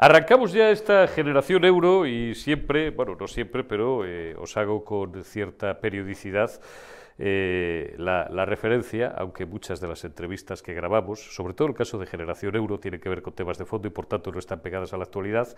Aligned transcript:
Arrancamos 0.00 0.52
ya 0.52 0.70
esta 0.70 1.08
generación 1.08 1.64
euro 1.64 2.06
y 2.06 2.36
siempre, 2.36 2.90
bueno, 2.90 3.16
no 3.18 3.26
siempre, 3.26 3.64
pero 3.64 4.06
eh, 4.06 4.36
os 4.38 4.56
hago 4.56 4.84
con 4.84 5.24
cierta 5.24 5.80
periodicidad 5.80 6.52
eh, 7.18 7.96
la, 7.98 8.44
referencia, 8.44 9.08
aunque 9.08 9.44
muchas 9.44 9.80
de 9.80 9.88
las 9.88 10.04
entrevistas 10.04 10.62
que 10.62 10.72
grabamos, 10.72 11.34
sobre 11.34 11.52
todo 11.52 11.66
el 11.66 11.74
caso 11.74 11.98
de 11.98 12.06
Generación 12.06 12.54
Euro, 12.54 12.78
tienen 12.78 13.00
que 13.00 13.08
ver 13.08 13.22
con 13.22 13.32
temas 13.32 13.58
de 13.58 13.64
fondo 13.64 13.88
y 13.88 13.90
por 13.90 14.06
tanto 14.06 14.30
no 14.30 14.38
están 14.38 14.60
pegadas 14.60 14.92
a 14.92 14.98
la 14.98 15.02
actualidad, 15.02 15.48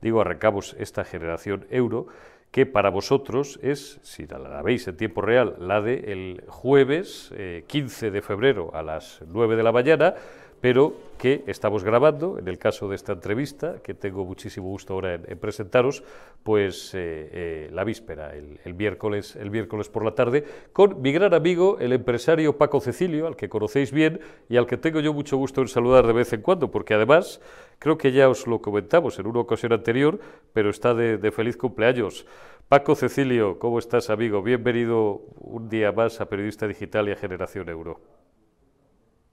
digo, 0.00 0.20
arrancamos 0.20 0.76
esta 0.78 1.04
Generación 1.04 1.66
Euro, 1.68 2.06
que 2.52 2.66
para 2.66 2.90
vosotros 2.90 3.58
es, 3.60 3.98
si 4.04 4.24
la, 4.28 4.62
veis 4.62 4.86
en 4.86 4.96
tiempo 4.98 5.20
real, 5.20 5.56
la 5.58 5.80
de 5.80 6.12
el 6.12 6.44
jueves 6.46 7.34
15 7.66 8.06
eh, 8.06 8.10
de 8.12 8.22
febrero 8.22 8.70
a 8.72 8.84
las 8.84 9.20
9 9.26 9.56
de 9.56 9.62
la 9.64 9.72
mañana, 9.72 10.14
pero 10.60 11.09
que 11.20 11.44
estamos 11.48 11.84
grabando, 11.84 12.38
en 12.38 12.48
el 12.48 12.56
caso 12.56 12.88
de 12.88 12.96
esta 12.96 13.12
entrevista, 13.12 13.82
que 13.82 13.92
tengo 13.92 14.24
muchísimo 14.24 14.68
gusto 14.68 14.94
ahora 14.94 15.16
en, 15.16 15.38
presentaros, 15.38 16.02
pues 16.42 16.94
eh, 16.94 17.28
eh, 17.30 17.70
la 17.72 17.84
víspera, 17.84 18.32
el, 18.34 18.74
miércoles, 18.74 19.36
el 19.36 19.50
miércoles 19.50 19.90
por 19.90 20.02
la 20.02 20.14
tarde, 20.14 20.44
con 20.72 21.02
mi 21.02 21.12
gran 21.12 21.34
amigo, 21.34 21.76
el 21.78 21.92
empresario 21.92 22.56
Paco 22.56 22.80
Cecilio, 22.80 23.26
al 23.26 23.36
que 23.36 23.50
conocéis 23.50 23.92
bien 23.92 24.20
y 24.48 24.56
al 24.56 24.66
que 24.66 24.78
tengo 24.78 25.00
yo 25.00 25.12
mucho 25.12 25.36
gusto 25.36 25.60
en 25.60 25.68
saludar 25.68 26.06
de 26.06 26.14
vez 26.14 26.32
en 26.32 26.40
cuando, 26.40 26.70
porque 26.70 26.94
además, 26.94 27.42
creo 27.78 27.98
que 27.98 28.12
ya 28.12 28.30
os 28.30 28.46
lo 28.46 28.62
comentamos 28.62 29.18
en 29.18 29.26
una 29.26 29.40
ocasión 29.40 29.74
anterior, 29.74 30.18
pero 30.54 30.70
está 30.70 30.94
de, 30.94 31.18
de 31.18 31.30
feliz 31.32 31.58
cumpleaños. 31.58 32.24
Paco 32.66 32.94
Cecilio, 32.94 33.58
¿cómo 33.58 33.78
estás, 33.78 34.08
amigo? 34.08 34.40
Bienvenido 34.40 35.20
un 35.36 35.68
día 35.68 35.92
más 35.92 36.18
a 36.22 36.30
Periodista 36.30 36.66
Digital 36.66 37.10
y 37.10 37.12
a 37.12 37.16
Generación 37.16 37.68
Euro. 37.68 38.19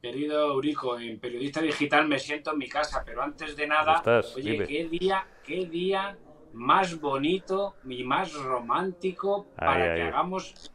Querido 0.08 0.54
Eurico, 0.54 0.98
en 0.98 1.20
Periodista 1.20 1.62
Digital 1.62 2.08
me 2.08 2.18
siento 2.18 2.54
en 2.54 2.60
mi 2.60 2.70
casa, 2.70 3.04
pero 3.06 3.22
antes 3.22 3.58
de 3.58 3.68
nada, 3.68 4.02
oye, 4.38 4.66
qué 4.66 4.88
día, 4.88 5.28
qué 5.44 5.66
día 5.66 6.18
más 6.54 6.98
bonito 7.02 7.76
y 7.86 8.06
más 8.06 8.34
romántico 8.34 9.48
para 9.58 9.96
que 9.96 10.04
hagamos 10.04 10.72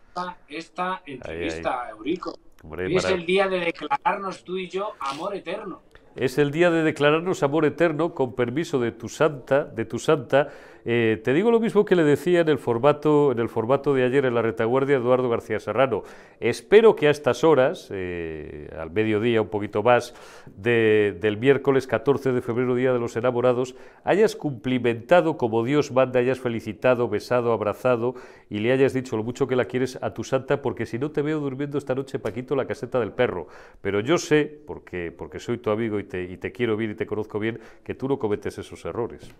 esta, 0.48 1.02
entrevista, 1.06 1.88
Eurico. 1.88 2.34
Hoy 2.62 2.94
es 2.94 3.06
el 3.06 3.24
día 3.24 3.48
de 3.48 3.60
declararnos 3.60 4.44
tú 4.44 4.58
y 4.58 4.68
yo 4.68 4.92
amor 5.00 5.34
eterno. 5.34 5.80
Es 6.14 6.36
el 6.36 6.50
día 6.50 6.70
de 6.70 6.82
declararnos 6.82 7.42
amor 7.42 7.64
eterno 7.64 8.12
con 8.12 8.34
permiso 8.34 8.78
de 8.78 8.92
tu 8.92 9.08
santa, 9.08 9.64
de 9.64 9.86
tu 9.86 9.98
santa 9.98 10.50
eh, 10.84 11.20
te 11.22 11.32
digo 11.32 11.50
lo 11.50 11.60
mismo 11.60 11.84
que 11.84 11.94
le 11.94 12.02
decía 12.02 12.40
en 12.40 12.48
el, 12.48 12.58
formato, 12.58 13.32
en 13.32 13.38
el 13.38 13.48
formato 13.48 13.94
de 13.94 14.04
ayer 14.04 14.24
en 14.24 14.34
la 14.34 14.42
retaguardia 14.42 14.96
Eduardo 14.96 15.28
García 15.28 15.60
Serrano. 15.60 16.02
Espero 16.40 16.96
que 16.96 17.06
a 17.06 17.10
estas 17.10 17.44
horas, 17.44 17.88
eh, 17.92 18.68
al 18.76 18.90
mediodía, 18.90 19.42
un 19.42 19.48
poquito 19.48 19.82
más, 19.82 20.14
del 20.56 21.36
miércoles 21.38 21.86
14 21.86 22.32
de 22.32 22.42
febrero, 22.42 22.74
Día 22.74 22.92
de 22.92 22.98
los 22.98 23.16
Enamorados, 23.16 23.76
hayas 24.02 24.34
cumplimentado 24.34 25.36
como 25.36 25.62
Dios 25.64 25.92
manda, 25.92 26.20
hayas 26.20 26.40
felicitado, 26.40 27.08
besado, 27.08 27.52
abrazado 27.52 28.14
y 28.50 28.58
le 28.58 28.72
hayas 28.72 28.92
dicho 28.92 29.16
lo 29.16 29.22
mucho 29.22 29.46
que 29.46 29.56
la 29.56 29.66
quieres 29.66 29.98
a 30.02 30.14
tu 30.14 30.24
santa, 30.24 30.62
porque 30.62 30.86
si 30.86 30.98
no 30.98 31.10
te 31.10 31.22
veo 31.22 31.38
durmiendo 31.38 31.78
esta 31.78 31.94
noche, 31.94 32.18
Paquito, 32.18 32.56
la 32.56 32.66
caseta 32.66 32.98
del 32.98 33.12
perro. 33.12 33.46
Pero 33.80 34.00
yo 34.00 34.18
sé, 34.18 34.60
porque, 34.66 35.12
porque 35.12 35.38
soy 35.38 35.58
tu 35.58 35.70
amigo 35.70 36.00
y 36.00 36.04
te, 36.04 36.24
y 36.24 36.36
te 36.38 36.50
quiero 36.50 36.76
bien 36.76 36.90
y 36.90 36.94
te 36.94 37.06
conozco 37.06 37.38
bien, 37.38 37.60
que 37.84 37.94
tú 37.94 38.08
no 38.08 38.18
cometes 38.18 38.58
esos 38.58 38.84
errores. 38.84 39.32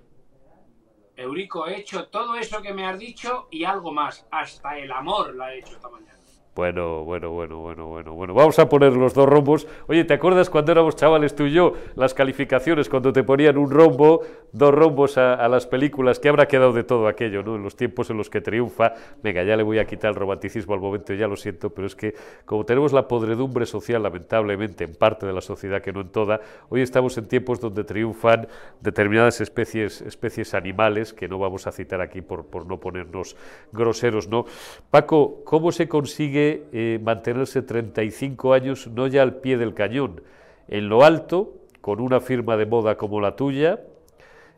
Eurico, 1.23 1.67
he 1.67 1.79
hecho 1.79 2.09
todo 2.09 2.37
eso 2.37 2.61
que 2.63 2.75
me 2.75 2.87
has 2.87 2.99
dicho 2.99 3.49
y 3.51 3.65
algo 3.65 3.93
más. 3.93 4.27
Hasta 4.31 4.79
el 4.79 4.93
amor 4.93 5.35
la 5.35 5.53
he 5.53 5.59
hecho 5.59 5.75
esta 5.75 5.89
mañana. 5.89 6.22
Bueno, 6.55 7.03
bueno, 7.05 7.31
bueno, 7.31 7.61
bueno, 7.61 7.87
bueno, 7.87 8.13
bueno. 8.13 8.35
Vamos 8.35 8.59
a 8.59 8.69
poner 8.69 8.93
los 8.93 9.15
dos 9.15 9.27
rombos. 9.27 9.67
Oye, 9.87 10.05
¿te 10.05 10.13
acuerdas 10.13 10.51
cuando 10.51 10.71
éramos 10.73 10.97
chavales 10.97 11.35
tú 11.35 11.45
y 11.45 11.53
yo? 11.53 11.73
Las 11.97 12.13
calificaciones, 12.13 12.91
cuando 12.91 13.11
te 13.11 13.25
ponían 13.25 13.57
un 13.57 13.71
rombo, 13.71 14.21
dos 14.53 14.75
rombos 14.75 15.17
a, 15.17 15.49
las 15.49 15.67
películas, 15.67 16.21
que 16.21 16.29
habrá 16.29 16.47
quedado 16.49 16.75
de 16.75 16.85
todo 16.85 17.09
aquello, 17.09 17.43
¿no? 17.43 17.57
En 17.57 17.63
los 17.63 17.75
tiempos 17.75 18.11
en 18.11 18.19
los 18.19 18.29
que 18.29 18.43
triunfa. 18.43 18.93
Venga, 19.23 19.43
ya 19.45 19.57
le 19.57 19.63
voy 19.63 19.79
a 19.79 19.87
quitar 19.87 20.11
el 20.11 20.15
romanticismo 20.15 20.75
al 20.75 20.81
momento, 20.81 21.15
ya 21.15 21.27
lo 21.27 21.37
siento, 21.37 21.71
pero 21.71 21.87
es 21.87 21.97
que 21.97 22.15
como 22.45 22.67
tenemos 22.67 22.93
la 22.93 23.09
podredumbre 23.09 23.65
social, 23.65 24.03
lamentablemente, 24.03 24.85
en 24.85 24.95
parte 24.95 25.25
de 25.25 25.33
la 25.33 25.41
sociedad, 25.41 25.81
que 25.81 25.95
no 25.95 26.03
en 26.03 26.11
toda, 26.11 26.43
hoy 26.69 26.83
estamos 26.83 27.17
en 27.17 27.29
tiempos 27.29 27.61
donde 27.61 27.83
triunfan 27.83 28.47
determinadas 28.83 29.41
especies, 29.41 30.03
especies 30.03 30.53
animales, 30.53 31.15
que 31.15 31.29
no 31.29 31.39
vamos 31.39 31.67
a 31.67 31.73
citar 31.73 32.03
aquí 32.03 32.21
por, 32.21 32.45
por 32.45 32.67
no 32.67 32.79
ponernos 32.79 33.37
groseros, 33.73 34.29
¿no? 34.29 34.45
Paco, 34.91 35.41
¿cómo 35.47 35.73
se 35.73 35.89
consigue 35.89 36.42
eh, 36.73 36.99
mantenerse 37.03 37.63
35 37.63 38.53
años 38.53 38.87
no 38.89 39.07
ya 39.07 39.23
al 39.23 39.37
pie 39.37 39.57
del 39.57 39.75
cañón, 39.75 40.23
en 40.69 40.89
lo 40.89 41.05
alto, 41.05 41.55
con 41.81 42.01
una 42.01 42.21
firma 42.21 42.57
de 42.57 42.67
moda 42.67 42.97
como 42.97 43.21
la 43.21 43.37
tuya, 43.37 43.81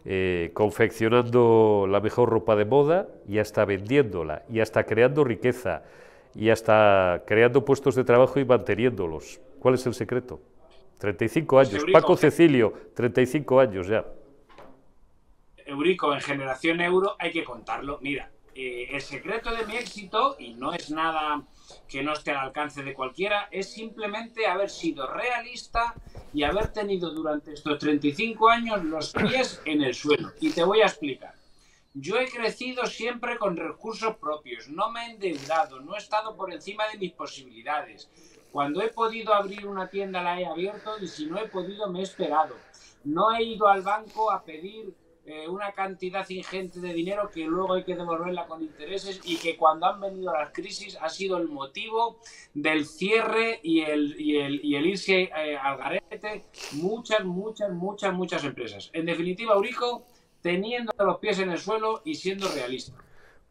eh, 0.04 0.50
confeccionando 0.52 1.86
la 1.88 2.00
mejor 2.00 2.28
ropa 2.28 2.56
de 2.56 2.66
moda 2.66 3.08
y 3.26 3.38
hasta 3.38 3.64
vendiéndola, 3.64 4.42
y 4.50 4.60
hasta 4.60 4.84
creando 4.84 5.24
riqueza, 5.24 5.82
y 6.34 6.50
hasta 6.50 7.22
creando 7.26 7.64
puestos 7.64 7.94
de 7.94 8.04
trabajo 8.04 8.38
y 8.38 8.44
manteniéndolos. 8.44 9.40
¿Cuál 9.58 9.74
es 9.74 9.86
el 9.86 9.94
secreto? 9.94 10.40
35 10.98 11.58
años. 11.58 11.84
Paco 11.92 12.16
Cecilio, 12.16 12.72
35 12.94 13.60
años 13.60 13.86
ya. 13.88 14.04
Eurico, 15.66 16.12
en 16.12 16.20
generación 16.20 16.80
euro 16.80 17.16
hay 17.18 17.32
que 17.32 17.42
contarlo. 17.42 17.98
Mira, 18.02 18.30
eh, 18.54 18.88
el 18.90 19.00
secreto 19.00 19.50
de 19.54 19.66
mi 19.66 19.76
éxito, 19.76 20.36
y 20.38 20.54
no 20.54 20.72
es 20.72 20.90
nada 20.90 21.42
que 21.88 22.02
no 22.02 22.12
esté 22.12 22.32
al 22.32 22.38
alcance 22.38 22.82
de 22.82 22.94
cualquiera, 22.94 23.48
es 23.50 23.72
simplemente 23.72 24.46
haber 24.46 24.70
sido 24.70 25.06
realista 25.06 25.94
y 26.32 26.42
haber 26.42 26.72
tenido 26.72 27.10
durante 27.10 27.52
estos 27.52 27.78
35 27.78 28.48
años 28.48 28.84
los 28.84 29.12
pies 29.12 29.60
en 29.64 29.82
el 29.82 29.94
suelo. 29.94 30.32
Y 30.40 30.50
te 30.50 30.64
voy 30.64 30.80
a 30.82 30.86
explicar. 30.86 31.34
Yo 31.96 32.18
he 32.18 32.28
crecido 32.28 32.86
siempre 32.86 33.38
con 33.38 33.56
recursos 33.56 34.16
propios, 34.16 34.68
no 34.68 34.90
me 34.90 35.06
he 35.06 35.10
endeudado, 35.12 35.78
no 35.80 35.94
he 35.94 35.98
estado 35.98 36.36
por 36.36 36.52
encima 36.52 36.88
de 36.88 36.98
mis 36.98 37.12
posibilidades. 37.12 38.10
Cuando 38.50 38.82
he 38.82 38.88
podido 38.88 39.32
abrir 39.32 39.66
una 39.66 39.88
tienda 39.88 40.20
la 40.20 40.40
he 40.40 40.46
abierto 40.46 40.98
y 41.00 41.06
si 41.06 41.26
no 41.26 41.38
he 41.38 41.48
podido 41.48 41.88
me 41.88 42.00
he 42.00 42.02
esperado. 42.02 42.56
No 43.04 43.32
he 43.32 43.44
ido 43.44 43.68
al 43.68 43.82
banco 43.82 44.32
a 44.32 44.42
pedir 44.42 44.92
eh, 45.26 45.48
una 45.48 45.72
cantidad 45.72 46.28
ingente 46.28 46.80
de 46.80 46.92
dinero 46.92 47.30
que 47.32 47.44
luego 47.46 47.74
hay 47.74 47.84
que 47.84 47.96
devolverla 47.96 48.46
con 48.46 48.62
intereses 48.62 49.20
y 49.24 49.36
que 49.36 49.56
cuando 49.56 49.86
han 49.86 50.00
venido 50.00 50.32
las 50.32 50.50
crisis 50.50 50.98
ha 51.00 51.08
sido 51.08 51.38
el 51.38 51.48
motivo 51.48 52.18
del 52.52 52.84
cierre 52.84 53.60
y 53.62 53.80
el, 53.80 54.20
y 54.20 54.36
el, 54.36 54.64
y 54.64 54.76
el 54.76 54.86
irse 54.86 55.30
eh, 55.34 55.56
al 55.56 55.78
garete 55.78 56.44
muchas, 56.72 57.24
muchas, 57.24 57.70
muchas, 57.70 58.12
muchas 58.12 58.44
empresas. 58.44 58.90
En 58.92 59.06
definitiva, 59.06 59.54
Eurico, 59.54 60.04
teniendo 60.42 60.92
los 60.98 61.18
pies 61.18 61.38
en 61.38 61.50
el 61.50 61.58
suelo 61.58 62.02
y 62.04 62.16
siendo 62.16 62.46
realista. 62.48 62.92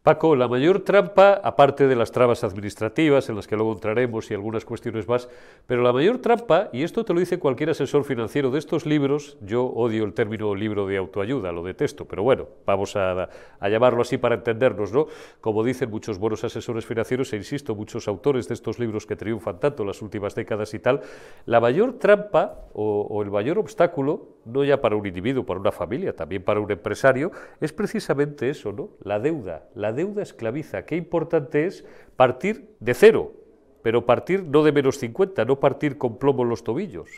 Paco, 0.03 0.35
la 0.35 0.49
mayor 0.49 0.81
trampa, 0.81 1.39
aparte 1.41 1.87
de 1.87 1.95
las 1.95 2.11
trabas 2.11 2.43
administrativas, 2.43 3.29
en 3.29 3.37
las 3.37 3.47
que 3.47 3.55
luego 3.55 3.71
entraremos 3.71 4.29
y 4.29 4.33
algunas 4.33 4.65
cuestiones 4.65 5.07
más, 5.07 5.29
pero 5.65 5.81
la 5.81 5.93
mayor 5.93 6.17
trampa, 6.17 6.67
y 6.73 6.83
esto 6.83 7.05
te 7.05 7.13
lo 7.13 7.21
dice 7.21 7.39
cualquier 7.39 7.69
asesor 7.69 8.03
financiero 8.03 8.51
de 8.51 8.59
estos 8.59 8.85
libros, 8.85 9.37
yo 9.39 9.63
odio 9.63 10.03
el 10.03 10.13
término 10.13 10.55
libro 10.55 10.87
de 10.87 10.97
autoayuda, 10.97 11.53
lo 11.53 11.63
detesto, 11.63 12.03
pero 12.03 12.21
bueno, 12.21 12.49
vamos 12.65 12.97
a, 12.97 13.29
llamarlo 13.61 14.01
así 14.01 14.17
para 14.17 14.35
entendernos, 14.35 14.91
¿no? 14.91 15.07
Como 15.39 15.63
dicen 15.63 15.89
muchos 15.89 16.19
buenos 16.19 16.43
asesores 16.43 16.85
financieros, 16.85 17.31
e 17.31 17.37
insisto, 17.37 17.73
muchos 17.73 18.09
autores 18.09 18.49
de 18.49 18.55
estos 18.55 18.79
libros 18.79 19.05
que 19.05 19.15
triunfan 19.15 19.61
tanto 19.61 19.83
en 19.83 19.87
las 19.87 20.01
últimas 20.01 20.35
décadas 20.35 20.73
y 20.73 20.79
tal, 20.79 20.99
la 21.45 21.61
mayor 21.61 21.93
trampa 21.93 22.67
o, 22.73 23.07
o 23.09 23.23
el 23.23 23.31
mayor 23.31 23.57
obstáculo, 23.57 24.33
no 24.43 24.65
ya 24.65 24.81
para 24.81 24.97
un 24.97 25.05
individuo, 25.05 25.45
para 25.45 25.61
una 25.61 25.71
familia, 25.71 26.13
también 26.13 26.43
para 26.43 26.59
un 26.59 26.69
empresario, 26.69 27.31
es 27.61 27.71
precisamente 27.71 28.49
eso, 28.49 28.73
¿no? 28.73 28.89
La 29.01 29.17
deuda, 29.17 29.63
la 29.75 29.92
deuda 29.93 30.21
esclaviza. 30.23 30.85
Qué 30.85 30.95
importante 30.95 31.65
es 31.65 31.85
partir 32.15 32.75
de 32.79 32.93
cero, 32.93 33.33
pero 33.81 34.05
partir 34.05 34.43
no 34.43 34.63
de 34.63 34.71
menos 34.71 34.97
50, 34.97 35.45
no 35.45 35.59
partir 35.59 35.97
con 35.97 36.17
plomo 36.17 36.43
en 36.43 36.49
los 36.49 36.63
tobillos. 36.63 37.09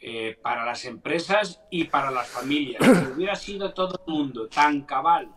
Eh, 0.00 0.36
para 0.42 0.66
las 0.66 0.84
empresas 0.84 1.62
y 1.70 1.84
para 1.84 2.10
las 2.10 2.28
familias. 2.28 2.84
Si 2.84 3.12
hubiera 3.14 3.34
sido 3.34 3.72
todo 3.72 4.02
el 4.06 4.12
mundo 4.12 4.48
tan 4.48 4.82
cabal 4.82 5.30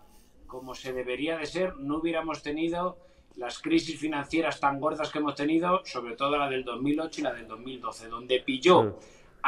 como 0.45 0.75
se 0.75 0.93
debería 0.93 1.37
de 1.37 1.45
ser, 1.45 1.75
no 1.77 1.97
hubiéramos 1.97 2.41
tenido 2.41 2.97
las 3.35 3.59
crisis 3.59 3.99
financieras 3.99 4.59
tan 4.59 4.79
gordas 4.79 5.11
que 5.11 5.19
hemos 5.19 5.35
tenido, 5.35 5.85
sobre 5.85 6.15
todo 6.15 6.37
la 6.37 6.49
del 6.49 6.63
2008 6.63 7.21
y 7.21 7.23
la 7.23 7.33
del 7.33 7.47
2012, 7.47 8.07
donde 8.07 8.39
pilló 8.39 8.97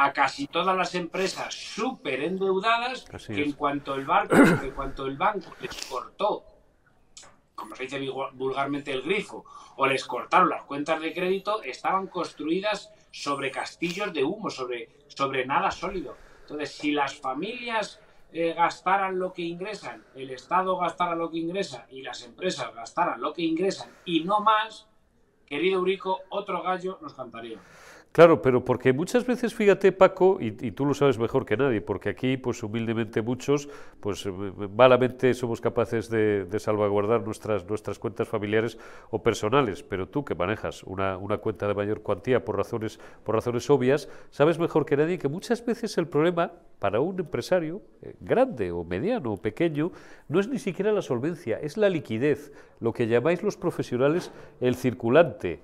a 0.02 0.14
casi 0.14 0.46
todas 0.46 0.74
las 0.74 0.94
empresas 0.94 1.52
súper 1.52 2.22
endeudadas 2.22 3.04
que 3.26 3.42
en 3.42 3.52
cuanto 3.52 3.94
el 3.94 4.06
barco, 4.06 4.34
en 4.62 4.70
cuanto 4.70 5.04
el 5.04 5.18
banco 5.18 5.52
les 5.60 5.86
cortó, 5.86 6.42
como 7.54 7.76
se 7.76 7.82
dice 7.82 8.00
vulgarmente 8.32 8.92
el 8.92 9.02
grifo, 9.02 9.44
o 9.76 9.86
les 9.86 10.06
cortaron 10.06 10.48
las 10.48 10.62
cuentas 10.62 11.02
de 11.02 11.12
crédito, 11.12 11.62
estaban 11.62 12.06
construidas 12.06 12.90
sobre 13.10 13.50
castillos 13.50 14.10
de 14.14 14.24
humo, 14.24 14.48
sobre, 14.48 14.88
sobre 15.08 15.44
nada 15.44 15.70
sólido. 15.70 16.16
Entonces, 16.42 16.72
si 16.72 16.92
las 16.92 17.14
familias 17.16 18.00
eh, 18.32 18.54
gastaran 18.54 19.18
lo 19.18 19.34
que 19.34 19.42
ingresan, 19.42 20.02
el 20.14 20.30
Estado 20.30 20.78
gastara 20.78 21.14
lo 21.14 21.30
que 21.30 21.38
ingresa 21.38 21.86
y 21.90 22.00
las 22.00 22.22
empresas 22.22 22.74
gastaran 22.74 23.20
lo 23.20 23.34
que 23.34 23.42
ingresan 23.42 23.90
y 24.06 24.24
no 24.24 24.40
más, 24.40 24.86
querido 25.44 25.80
Eurico, 25.80 26.20
otro 26.30 26.62
gallo 26.62 26.98
nos 27.02 27.12
cantaría. 27.12 27.58
Claro, 28.12 28.42
pero 28.42 28.64
porque 28.64 28.92
muchas 28.92 29.24
veces, 29.24 29.54
fíjate 29.54 29.92
Paco, 29.92 30.38
y, 30.40 30.50
tú 30.72 30.84
lo 30.84 30.94
sabes 30.94 31.16
mejor 31.16 31.46
que 31.46 31.56
nadie, 31.56 31.80
porque 31.80 32.08
aquí, 32.08 32.36
pues 32.36 32.60
humildemente 32.64 33.22
muchos, 33.22 33.68
pues 34.00 34.26
eh, 34.26 34.32
malamente 34.74 35.32
somos 35.32 35.60
capaces 35.60 36.10
de, 36.10 36.44
salvaguardar 36.58 37.22
nuestras, 37.22 37.64
nuestras 37.68 38.00
cuentas 38.00 38.26
familiares 38.26 38.78
o 39.10 39.22
personales, 39.22 39.84
pero 39.84 40.08
tú 40.08 40.24
que 40.24 40.34
manejas 40.34 40.82
una, 40.82 41.16
una, 41.18 41.38
cuenta 41.38 41.68
de 41.68 41.74
mayor 41.74 42.02
cuantía 42.02 42.44
por 42.44 42.56
razones, 42.56 42.98
por 43.22 43.36
razones 43.36 43.70
obvias, 43.70 44.08
sabes 44.32 44.58
mejor 44.58 44.86
que 44.86 44.96
nadie 44.96 45.16
que 45.16 45.28
muchas 45.28 45.64
veces 45.64 45.96
el 45.96 46.08
problema 46.08 46.50
para 46.80 46.98
un 46.98 47.20
empresario, 47.20 47.80
eh, 48.02 48.16
grande 48.18 48.72
o 48.72 48.82
mediano 48.82 49.34
o 49.34 49.36
pequeño, 49.36 49.92
no 50.26 50.40
es 50.40 50.48
ni 50.48 50.58
siquiera 50.58 50.90
la 50.90 51.02
solvencia, 51.02 51.60
es 51.60 51.76
la 51.76 51.88
liquidez, 51.88 52.50
lo 52.80 52.92
que 52.92 53.06
llamáis 53.06 53.44
los 53.44 53.56
profesionales 53.56 54.32
el 54.60 54.74
circulante. 54.74 55.60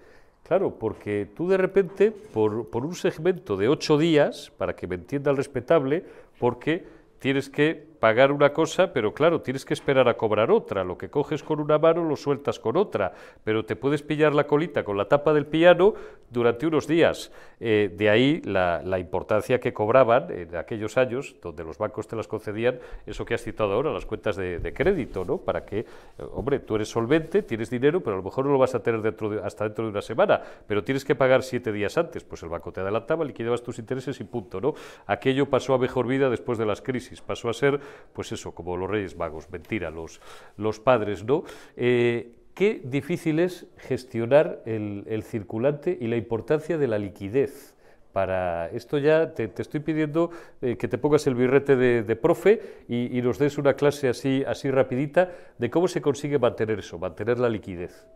Claro, 0.46 0.78
porque 0.78 1.26
tú 1.34 1.48
de 1.48 1.56
repente, 1.56 2.12
por, 2.12 2.68
por 2.70 2.86
un 2.86 2.94
segmento 2.94 3.56
de 3.56 3.68
ocho 3.68 3.98
días, 3.98 4.52
para 4.56 4.76
que 4.76 4.86
me 4.86 4.94
entienda 4.94 5.32
el 5.32 5.36
respetable, 5.36 6.04
porque 6.38 6.84
tienes 7.18 7.50
que 7.50 7.95
pagar 7.98 8.32
una 8.32 8.52
cosa, 8.52 8.92
pero 8.92 9.12
claro, 9.14 9.40
tienes 9.40 9.64
que 9.64 9.74
esperar 9.74 10.08
a 10.08 10.16
cobrar 10.16 10.50
otra. 10.50 10.84
Lo 10.84 10.96
que 10.98 11.08
coges 11.08 11.42
con 11.42 11.60
una 11.60 11.78
mano 11.78 12.04
lo 12.04 12.16
sueltas 12.16 12.58
con 12.58 12.76
otra, 12.76 13.12
pero 13.44 13.64
te 13.64 13.76
puedes 13.76 14.02
pillar 14.02 14.34
la 14.34 14.46
colita 14.46 14.84
con 14.84 14.96
la 14.96 15.06
tapa 15.06 15.32
del 15.32 15.46
piano 15.46 15.94
durante 16.30 16.66
unos 16.66 16.86
días. 16.86 17.30
Eh, 17.60 17.92
de 17.96 18.10
ahí 18.10 18.42
la, 18.44 18.98
importancia 18.98 19.60
que 19.60 19.72
cobraban 19.72 20.30
en 20.30 20.56
aquellos 20.56 20.96
años, 20.96 21.36
donde 21.40 21.64
los 21.64 21.78
bancos 21.78 22.06
te 22.06 22.16
las 22.16 22.28
concedían, 22.28 22.78
eso 23.06 23.24
que 23.24 23.34
has 23.34 23.42
citado 23.42 23.72
ahora, 23.72 23.92
las 23.92 24.06
cuentas 24.06 24.36
de, 24.36 24.72
crédito, 24.74 25.24
¿no? 25.24 25.38
Para 25.38 25.64
que, 25.64 25.80
eh, 25.80 25.86
hombre, 26.32 26.58
tú 26.58 26.76
eres 26.76 26.88
solvente, 26.88 27.42
tienes 27.42 27.70
dinero, 27.70 28.00
pero 28.00 28.14
a 28.14 28.16
lo 28.18 28.22
mejor 28.22 28.44
no 28.44 28.52
lo 28.52 28.58
vas 28.58 28.74
a 28.74 28.82
tener 28.82 29.00
dentro 29.00 29.42
hasta 29.44 29.64
dentro 29.64 29.84
de 29.84 29.90
una 29.90 30.02
semana, 30.02 30.40
pero 30.66 30.84
tienes 30.84 31.04
que 31.04 31.14
pagar 31.14 31.42
siete 31.42 31.72
días 31.72 31.96
antes. 31.96 32.24
Pues 32.24 32.42
el 32.42 32.48
banco 32.48 32.72
te 32.72 32.80
adelantaba, 32.80 33.24
liquidabas 33.24 33.62
tus 33.62 33.78
intereses 33.78 34.20
y 34.20 34.24
punto, 34.24 34.60
¿no? 34.60 34.74
Aquello 35.06 35.46
pasó 35.48 35.74
a 35.74 35.78
mejor 35.78 36.06
vida 36.06 36.28
después 36.28 36.58
de 36.58 36.66
las 36.66 36.82
crisis, 36.82 37.20
pasó 37.20 37.48
a 37.48 37.54
ser 37.54 37.80
pues 38.12 38.32
eso, 38.32 38.52
como 38.52 38.76
los 38.76 38.88
Reyes 38.90 39.16
Magos, 39.16 39.50
mentira, 39.50 39.90
los, 39.90 40.20
los 40.56 40.80
padres, 40.80 41.24
¿no? 41.24 41.44
Eh, 41.76 42.36
qué 42.54 42.80
difícil 42.82 43.38
es 43.38 43.66
gestionar 43.76 44.62
el, 44.64 45.22
circulante 45.22 45.96
y 46.00 46.06
la 46.08 46.16
importancia 46.16 46.78
de 46.78 46.88
la 46.88 46.98
liquidez. 46.98 47.74
Para 48.12 48.70
esto 48.70 48.96
ya 48.96 49.34
te, 49.34 49.52
estoy 49.58 49.80
pidiendo 49.80 50.30
eh, 50.62 50.76
que 50.78 50.88
te 50.88 50.96
pongas 50.96 51.26
el 51.26 51.34
birrete 51.34 51.76
de, 51.76 52.16
profe 52.16 52.84
y, 52.88 53.20
nos 53.20 53.38
des 53.38 53.58
una 53.58 53.74
clase 53.74 54.08
así, 54.08 54.42
así 54.46 54.70
rapidita 54.70 55.32
de 55.58 55.68
cómo 55.68 55.86
se 55.86 56.00
consigue 56.00 56.38
mantener 56.38 56.78
eso, 56.78 56.98
mantener 56.98 57.38
la 57.38 57.50
liquidez. 57.50 58.06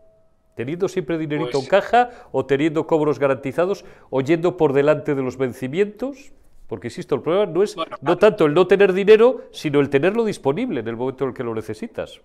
Teniendo 0.55 0.87
siempre 0.87 1.19
dinerito 1.19 1.59
en 1.59 1.67
pues 1.67 1.69
caja 1.69 2.09
o 2.31 2.47
teniendo 2.47 2.87
cobros 2.87 3.19
garantizados 3.19 3.85
o 4.09 4.21
yendo 4.21 4.57
por 4.57 4.73
delante 4.73 5.13
de 5.13 5.21
los 5.21 5.37
vencimientos. 5.37 6.33
Porque, 6.71 6.87
insisto, 6.87 7.15
el 7.15 7.21
problema 7.21 7.47
no 7.47 7.63
es 7.63 7.75
no 7.99 8.17
tanto 8.17 8.45
el 8.45 8.53
no 8.53 8.65
tener 8.65 8.93
dinero, 8.93 9.41
sino 9.51 9.81
el 9.81 9.89
tenerlo 9.89 10.23
disponible 10.23 10.79
en 10.79 10.87
el 10.87 10.95
momento 10.95 11.25
en 11.25 11.31
el 11.31 11.35
que 11.35 11.43
lo 11.43 11.53
necesitas. 11.53 12.21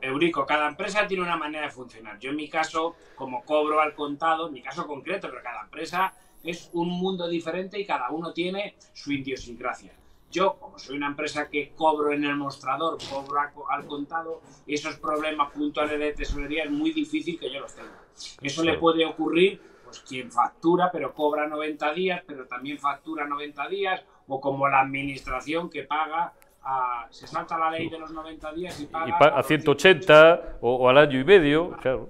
Eurico, 0.00 0.46
cada 0.46 0.66
empresa 0.66 1.06
tiene 1.06 1.22
una 1.22 1.36
manera 1.36 1.66
de 1.66 1.70
funcionar. 1.70 2.18
Yo 2.18 2.30
en 2.30 2.36
mi 2.36 2.48
caso, 2.48 2.96
como 3.14 3.44
cobro 3.44 3.82
al 3.82 3.94
contado, 3.94 4.46
en 4.46 4.54
mi 4.54 4.62
caso 4.62 4.86
concreto, 4.86 5.28
pero 5.28 5.42
cada 5.42 5.60
empresa 5.60 6.14
es 6.42 6.70
un 6.72 6.88
mundo 6.88 7.28
diferente 7.28 7.78
y 7.78 7.84
cada 7.84 8.08
uno 8.08 8.32
tiene 8.32 8.76
su 8.94 9.12
idiosincrasia. 9.12 9.92
Yo, 10.30 10.54
como 10.54 10.78
soy 10.78 10.96
una 10.96 11.08
empresa 11.08 11.50
que 11.50 11.72
cobro 11.76 12.12
en 12.12 12.24
el 12.24 12.36
mostrador, 12.36 12.96
cobro 13.10 13.40
al 13.68 13.86
contado, 13.86 14.40
esos 14.66 14.96
problemas 14.96 15.52
puntuales 15.52 15.98
de 15.98 16.14
tesorería 16.14 16.64
es 16.64 16.70
muy 16.70 16.92
difícil 16.92 17.38
que 17.38 17.52
yo 17.52 17.60
los 17.60 17.74
tenga. 17.74 18.00
Eso 18.40 18.64
le 18.64 18.78
puede 18.78 19.04
ocurrir 19.04 19.71
pues 19.92 20.08
quien 20.08 20.30
factura 20.32 20.90
pero 20.90 21.12
cobra 21.12 21.46
90 21.46 21.92
días, 21.92 22.22
pero 22.26 22.46
también 22.46 22.78
factura 22.78 23.26
90 23.26 23.68
días, 23.68 24.02
o 24.26 24.40
como 24.40 24.66
la 24.68 24.80
administración 24.80 25.68
que 25.68 25.82
paga 25.82 26.32
a, 26.62 27.06
se 27.10 27.26
salta 27.26 27.58
la 27.58 27.70
ley 27.70 27.90
de 27.90 27.98
los 27.98 28.10
90 28.10 28.52
días 28.52 28.80
y 28.80 28.86
paga 28.86 29.36
a 29.36 29.42
180 29.42 30.58
o, 30.62 30.88
al 30.88 30.96
año 30.96 31.20
y 31.20 31.24
medio, 31.24 31.76
claro, 31.76 32.08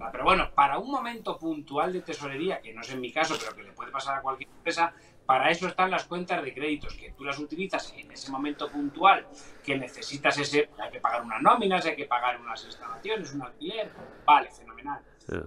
ah, 0.00 0.08
Pero 0.10 0.24
bueno, 0.24 0.50
para 0.52 0.78
un 0.78 0.90
momento 0.90 1.38
puntual 1.38 1.92
de 1.92 2.00
tesorería, 2.00 2.60
que 2.60 2.72
no 2.72 2.80
es 2.80 2.90
en 2.90 3.00
mi 3.00 3.12
caso, 3.12 3.36
pero 3.38 3.54
que 3.54 3.62
le 3.62 3.72
puede 3.72 3.92
pasar 3.92 4.18
a 4.18 4.22
cualquier 4.22 4.50
empresa, 4.50 4.92
para 5.24 5.48
eso 5.50 5.68
están 5.68 5.92
las 5.92 6.04
cuentas 6.06 6.42
de 6.42 6.52
créditos, 6.52 6.94
que 6.94 7.12
tú 7.12 7.22
las 7.22 7.38
utilizas 7.38 7.94
en 7.96 8.10
ese 8.10 8.32
momento 8.32 8.68
puntual, 8.68 9.28
que 9.64 9.78
necesitas 9.78 10.36
ese, 10.38 10.70
hay 10.76 10.90
que 10.90 10.98
pagar 10.98 11.22
unas 11.22 11.40
nóminas, 11.40 11.86
hay 11.86 11.94
que 11.94 12.06
pagar 12.06 12.40
unas 12.40 12.64
instalaciones, 12.64 13.32
un 13.32 13.42
alquiler, 13.42 13.92
vale, 14.24 14.50
fenomenal. 14.50 15.00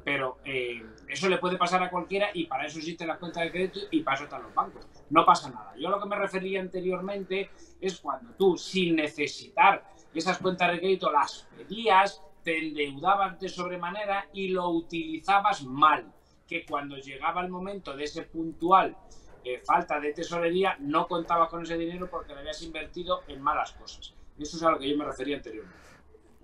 Pero 0.04 0.38
eh, 0.46 0.84
eso 1.08 1.30
le 1.30 1.38
puede 1.38 1.58
pasar 1.58 1.84
a 1.84 1.90
cualquiera 1.90 2.30
y 2.34 2.46
para 2.46 2.66
eso 2.66 2.80
existe 2.80 3.06
la 3.06 3.18
cuenta 3.18 3.42
de 3.42 3.52
crédito 3.52 3.80
y 3.92 4.02
para 4.02 4.16
eso 4.16 4.24
están 4.26 4.44
los 4.44 4.54
bancos. 4.54 4.86
No 5.10 5.26
pasa 5.26 5.50
nada. 5.50 5.74
Yo 5.78 5.90
lo 5.90 6.00
que 6.00 6.08
me 6.08 6.16
refería 6.16 6.62
anteriormente 6.62 7.50
es 7.80 8.00
cuando 8.00 8.32
tú, 8.34 8.58
sin 8.58 8.96
necesitar 8.96 9.84
esas 10.14 10.38
cuentas 10.38 10.72
de 10.72 10.80
crédito, 10.80 11.12
las 11.12 11.48
pedías, 11.56 12.22
te 12.44 12.60
endeudabas 12.60 13.40
de 13.40 13.50
sobremanera 13.50 14.28
y 14.34 14.50
lo 14.50 14.70
utilizabas 14.70 15.64
mal. 15.64 16.12
Que 16.48 16.64
cuando 16.66 16.96
llegaba 16.98 17.42
el 17.42 17.50
momento 17.50 17.96
de 17.96 18.04
ese 18.04 18.22
puntual 18.22 18.96
eh, 19.44 19.62
falta 19.66 20.00
de 20.00 20.14
tesorería, 20.14 20.78
no 20.80 21.08
contabas 21.08 21.50
con 21.50 21.64
ese 21.64 21.78
dinero 21.78 22.08
porque 22.10 22.34
lo 22.34 22.40
habías 22.40 22.62
invertido 22.62 23.24
en 23.28 23.42
malas 23.42 23.74
cosas. 23.74 24.14
Eso 24.38 24.58
es 24.58 24.64
a 24.64 24.72
lo 24.72 24.80
que 24.80 24.90
yo 24.90 24.98
me 24.98 25.06
refería 25.06 25.38
anteriormente. 25.38 25.85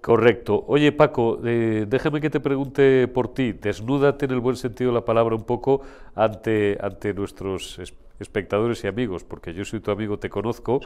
Correcto. 0.02 0.64
Oye, 0.68 0.92
Paco, 0.92 1.40
eh, 1.46 1.86
déjame 1.88 2.22
que 2.22 2.32
te 2.32 2.40
pregunte 2.40 3.08
por 3.08 3.34
ti. 3.36 3.52
Desnúdate 3.54 4.26
en 4.26 4.32
el 4.32 4.40
buen 4.40 4.56
sentido 4.56 4.90
de 4.90 4.96
la 4.96 5.06
palabra 5.06 5.36
un 5.36 5.44
poco 5.44 5.82
ante, 6.16 6.78
ante 6.82 7.14
nuestros 7.14 7.80
espectadores 8.20 8.84
y 8.84 8.88
amigos, 8.88 9.24
porque 9.24 9.54
yo 9.54 9.64
soy 9.66 9.80
tu 9.80 9.92
amigo, 9.92 10.18
te 10.18 10.30
conozco, 10.30 10.80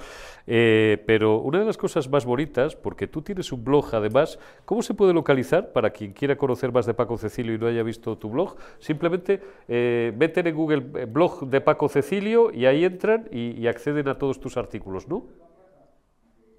eh, 0.48 1.04
pero 1.06 1.40
una 1.40 1.60
de 1.60 1.66
las 1.66 1.78
cosas 1.78 2.10
más 2.10 2.26
bonitas, 2.26 2.76
porque 2.76 3.08
tú 3.08 3.22
tienes 3.22 3.52
un 3.52 3.64
blog 3.64 3.94
además, 3.94 4.40
¿cómo 4.66 4.82
se 4.82 4.94
puede 4.94 5.14
localizar 5.14 5.72
para 5.74 5.90
quien 5.92 6.14
quiera 6.14 6.38
conocer 6.38 6.72
más 6.72 6.86
de 6.86 6.94
Paco 6.94 7.18
Cecilio 7.18 7.54
y 7.54 7.58
no 7.58 7.68
haya 7.68 7.84
visto 7.84 8.18
tu 8.18 8.30
blog? 8.30 8.56
Simplemente 8.80 9.42
eh, 9.68 10.14
meten 10.18 10.48
en 10.48 10.56
Google 10.56 10.86
eh, 10.96 11.06
blog 11.06 11.48
de 11.48 11.62
Paco 11.62 11.90
Cecilio 11.90 12.52
y 12.54 12.66
ahí 12.66 12.86
entran 12.86 13.28
y, 13.32 13.52
y 13.60 13.68
acceden 13.68 14.08
a 14.08 14.18
todos 14.18 14.40
tus 14.40 14.58
artículos, 14.58 15.08
¿no? 15.08 15.24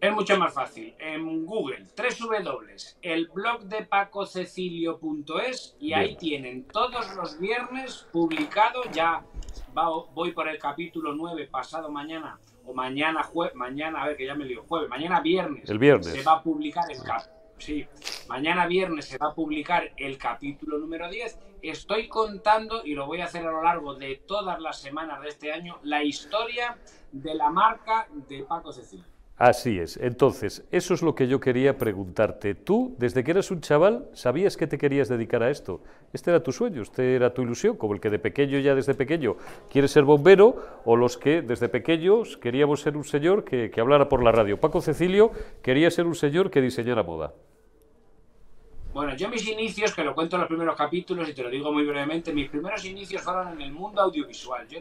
Es 0.06 0.14
mucho 0.14 0.38
más 0.38 0.54
fácil. 0.54 0.94
En 1.00 1.44
Google, 1.44 1.84
el 3.02 3.26
blog 3.26 3.62
de 3.64 3.82
pacocecilio.es 3.82 5.76
y 5.80 5.94
ahí 5.94 6.16
tienen 6.16 6.62
todos 6.68 7.12
los 7.16 7.40
viernes 7.40 8.06
publicado, 8.12 8.84
ya 8.92 9.24
voy 10.14 10.30
por 10.30 10.46
el 10.46 10.60
capítulo 10.60 11.12
9 11.12 11.48
pasado 11.50 11.90
mañana, 11.90 12.38
o 12.64 12.72
mañana 12.72 13.24
jueves, 13.24 13.56
mañana, 13.56 14.00
a 14.00 14.06
ver 14.06 14.16
que 14.16 14.26
ya 14.26 14.36
me 14.36 14.44
lío, 14.44 14.62
jueves, 14.68 14.88
mañana 14.88 15.20
viernes. 15.20 15.68
El 15.68 15.80
viernes. 15.80 16.06
Se 16.06 16.22
va 16.22 16.34
a 16.34 16.42
publicar 16.42 16.84
el 16.88 16.98
Sí, 17.58 17.84
mañana 18.28 18.68
viernes 18.68 19.06
se 19.06 19.18
va 19.18 19.30
a 19.30 19.34
publicar 19.34 19.90
el 19.96 20.18
capítulo 20.18 20.78
número 20.78 21.10
10. 21.10 21.36
Estoy 21.62 22.06
contando, 22.06 22.84
y 22.84 22.94
lo 22.94 23.06
voy 23.06 23.22
a 23.22 23.24
hacer 23.24 23.44
a 23.44 23.50
lo 23.50 23.64
largo 23.64 23.96
de 23.96 24.22
todas 24.24 24.60
las 24.60 24.80
semanas 24.80 25.20
de 25.20 25.30
este 25.30 25.52
año, 25.52 25.80
la 25.82 26.04
historia 26.04 26.78
de 27.10 27.34
la 27.34 27.50
marca 27.50 28.06
de 28.28 28.44
Paco 28.44 28.72
Cecilio. 28.72 29.15
Así 29.38 29.78
es. 29.78 29.98
Entonces, 29.98 30.64
eso 30.70 30.94
es 30.94 31.02
lo 31.02 31.14
que 31.14 31.28
yo 31.28 31.40
quería 31.40 31.76
preguntarte. 31.76 32.54
Tú, 32.54 32.96
desde 32.98 33.22
que 33.22 33.32
eras 33.32 33.50
un 33.50 33.60
chaval, 33.60 34.08
¿sabías 34.14 34.56
que 34.56 34.66
te 34.66 34.78
querías 34.78 35.10
dedicar 35.10 35.42
a 35.42 35.50
esto? 35.50 35.82
Este 36.14 36.30
era 36.30 36.42
tu 36.42 36.52
sueño, 36.52 36.80
este 36.80 37.14
era 37.14 37.34
tu 37.34 37.42
ilusión, 37.42 37.76
como 37.76 37.92
el 37.92 38.00
que 38.00 38.08
de 38.08 38.18
pequeño, 38.18 38.58
ya 38.60 38.74
desde 38.74 38.94
pequeño, 38.94 39.36
quiere 39.70 39.88
ser 39.88 40.04
bombero, 40.04 40.80
o 40.86 40.96
los 40.96 41.18
que 41.18 41.42
desde 41.42 41.68
pequeños 41.68 42.38
queríamos 42.38 42.80
ser 42.80 42.96
un 42.96 43.04
señor 43.04 43.44
que, 43.44 43.70
que 43.70 43.80
hablara 43.80 44.08
por 44.08 44.22
la 44.22 44.32
radio. 44.32 44.58
Paco 44.58 44.80
Cecilio 44.80 45.32
quería 45.62 45.90
ser 45.90 46.06
un 46.06 46.14
señor 46.14 46.50
que 46.50 46.62
diseñara 46.62 47.02
moda. 47.02 47.34
Bueno, 48.94 49.14
yo 49.16 49.28
mis 49.28 49.46
inicios, 49.46 49.94
que 49.94 50.02
lo 50.02 50.14
cuento 50.14 50.36
en 50.36 50.40
los 50.40 50.48
primeros 50.48 50.74
capítulos 50.74 51.28
y 51.28 51.34
te 51.34 51.42
lo 51.42 51.50
digo 51.50 51.70
muy 51.70 51.84
brevemente, 51.84 52.32
mis 52.32 52.48
primeros 52.48 52.82
inicios 52.86 53.20
fueron 53.20 53.48
en 53.48 53.60
el 53.60 53.72
mundo 53.72 54.00
audiovisual. 54.00 54.66
Yo, 54.66 54.78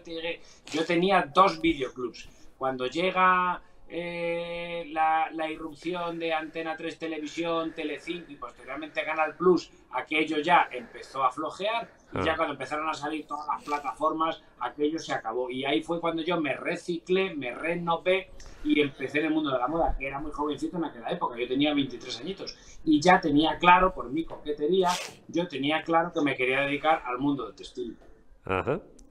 yo 0.72 0.86
tenía 0.86 1.30
dos 1.36 1.60
videoclubs. 1.60 2.30
Cuando 2.58 2.88
llega 2.88 3.62
eh, 3.88 4.90
la, 4.92 5.50
irrupción 5.50 6.18
de 6.18 6.34
Antena 6.34 6.76
3 6.76 6.98
Televisión, 6.98 7.72
Telecinco 7.74 8.32
y 8.32 8.36
posteriormente 8.36 9.04
Canal 9.04 9.36
Plus, 9.36 9.72
aquello 9.92 10.40
ya 10.40 10.68
empezó 10.72 11.24
a 11.24 11.32
flojear 11.32 11.88
y 12.14 12.24
ya 12.24 12.36
cuando 12.36 12.54
empezaron 12.54 12.90
a 12.90 12.94
salir 12.94 13.28
todas 13.28 13.48
las 13.48 13.64
plataformas, 13.64 14.42
aquello 14.60 14.98
se 14.98 15.14
acabó. 15.14 15.50
Y 15.50 15.66
ahí 15.66 15.84
fue 15.84 16.00
cuando 16.00 16.24
yo 16.24 16.40
me 16.42 16.56
reciclé, 16.56 17.36
me 17.36 17.54
renové 17.54 18.32
y 18.64 18.82
empecé 18.82 19.20
en 19.20 19.26
el 19.26 19.34
mundo 19.34 19.52
de 19.52 19.60
la 19.60 19.68
moda, 19.68 19.96
que 19.98 20.08
era 20.08 20.20
muy 20.20 20.32
jovencito 20.32 20.78
en 20.78 20.86
aquella 20.86 21.10
época, 21.10 21.38
yo 21.38 21.48
tenía 21.48 21.74
23 21.74 22.22
añitos 22.22 22.58
y 22.84 23.00
ya 23.00 23.22
tenía 23.22 23.58
claro, 23.60 23.94
por 23.94 24.10
mi 24.10 24.26
coquetería, 24.26 24.90
yo 25.28 25.48
tenía 25.48 25.84
claro 25.84 26.12
que 26.12 26.22
me 26.22 26.36
quería 26.36 26.62
dedicar 26.62 27.04
al 27.06 27.20
mundo 27.20 27.46
del 27.46 27.56
textil. 27.56 27.98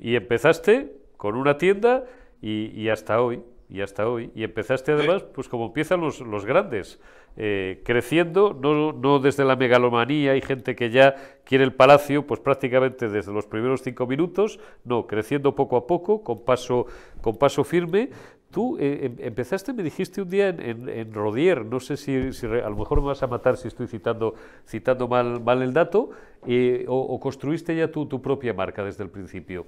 Y 0.01 0.17
empezaste 0.17 0.97
con 1.17 1.37
una 1.37 1.59
tienda 1.59 2.05
y 2.41 2.89
hasta 2.89 3.21
hoy. 3.23 3.43
Y 3.69 3.81
hasta 3.81 4.09
hoy. 4.09 4.31
Y 4.35 4.45
empezaste 4.45 4.93
además, 4.93 5.23
pues 5.23 5.49
como 5.49 5.67
empiezan 5.67 6.01
los, 6.01 6.21
los 6.21 6.45
grandes, 6.45 7.01
eh, 7.37 7.83
creciendo, 7.85 8.57
no, 8.61 8.93
no, 8.93 9.19
desde 9.19 9.45
la 9.45 9.57
megalomanía, 9.57 10.33
hay 10.33 10.41
gente 10.41 10.77
que 10.77 10.91
ya 10.91 11.17
quiere 11.45 11.65
el 11.65 11.73
palacio, 11.73 12.27
pues 12.27 12.39
prácticamente 12.39 13.09
desde 13.09 13.33
los 13.33 13.47
primeros 13.47 13.83
cinco 13.83 14.07
minutos, 14.07 14.61
no, 14.85 15.07
creciendo 15.07 15.55
poco 15.55 15.77
a 15.77 15.87
poco, 15.87 16.23
con 16.23 16.45
paso, 16.45 16.87
con 17.21 17.37
paso 17.37 17.65
firme. 17.65 18.11
Tú 18.53 18.79
eh, 18.79 19.07
em, 19.07 19.17
empezaste, 19.19 19.73
me 19.73 19.83
dijiste 19.83 20.23
un 20.23 20.31
día 20.31 20.49
en, 20.51 20.89
en, 20.89 21.13
Rodier, 21.13 21.65
no 21.65 21.81
sé 21.81 21.97
si, 21.97 22.33
si, 22.33 22.47
a 22.47 22.71
lo 22.71 22.77
mejor 22.77 23.01
me 23.01 23.09
vas 23.09 23.23
a 23.25 23.27
matar 23.27 23.57
si 23.57 23.67
estoy 23.67 23.89
citando, 23.89 24.35
citando 24.65 25.09
mal, 25.09 25.43
mal 25.43 25.61
el 25.61 25.73
dato, 25.73 26.11
eh, 26.47 26.85
o, 26.87 26.97
o, 26.97 27.19
construiste 27.19 27.75
ya 27.75 27.91
tu, 27.91 28.07
tu 28.07 28.23
propia 28.23 28.55
marca 28.55 28.85
desde 28.85 29.03
el 29.03 29.11
principio. 29.11 29.67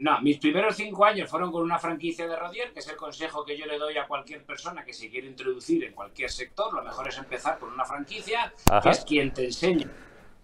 No, 0.00 0.20
mis 0.20 0.38
primeros 0.38 0.76
cinco 0.76 1.04
años 1.04 1.28
fueron 1.28 1.50
con 1.50 1.62
una 1.62 1.78
franquicia 1.78 2.28
de 2.28 2.36
Rodier, 2.36 2.72
que 2.72 2.78
es 2.78 2.88
el 2.88 2.96
consejo 2.96 3.44
que 3.44 3.58
yo 3.58 3.66
le 3.66 3.78
doy 3.78 3.98
a 3.98 4.06
cualquier 4.06 4.44
persona 4.44 4.84
que 4.84 4.92
se 4.92 5.10
quiere 5.10 5.26
introducir 5.26 5.82
en 5.82 5.92
cualquier 5.92 6.30
sector. 6.30 6.72
Lo 6.72 6.82
mejor 6.82 7.08
es 7.08 7.18
empezar 7.18 7.58
con 7.58 7.72
una 7.72 7.84
franquicia, 7.84 8.52
Ajá. 8.70 8.80
que 8.80 8.90
es 8.90 9.04
quien 9.04 9.32
te 9.32 9.46
enseña, 9.46 9.90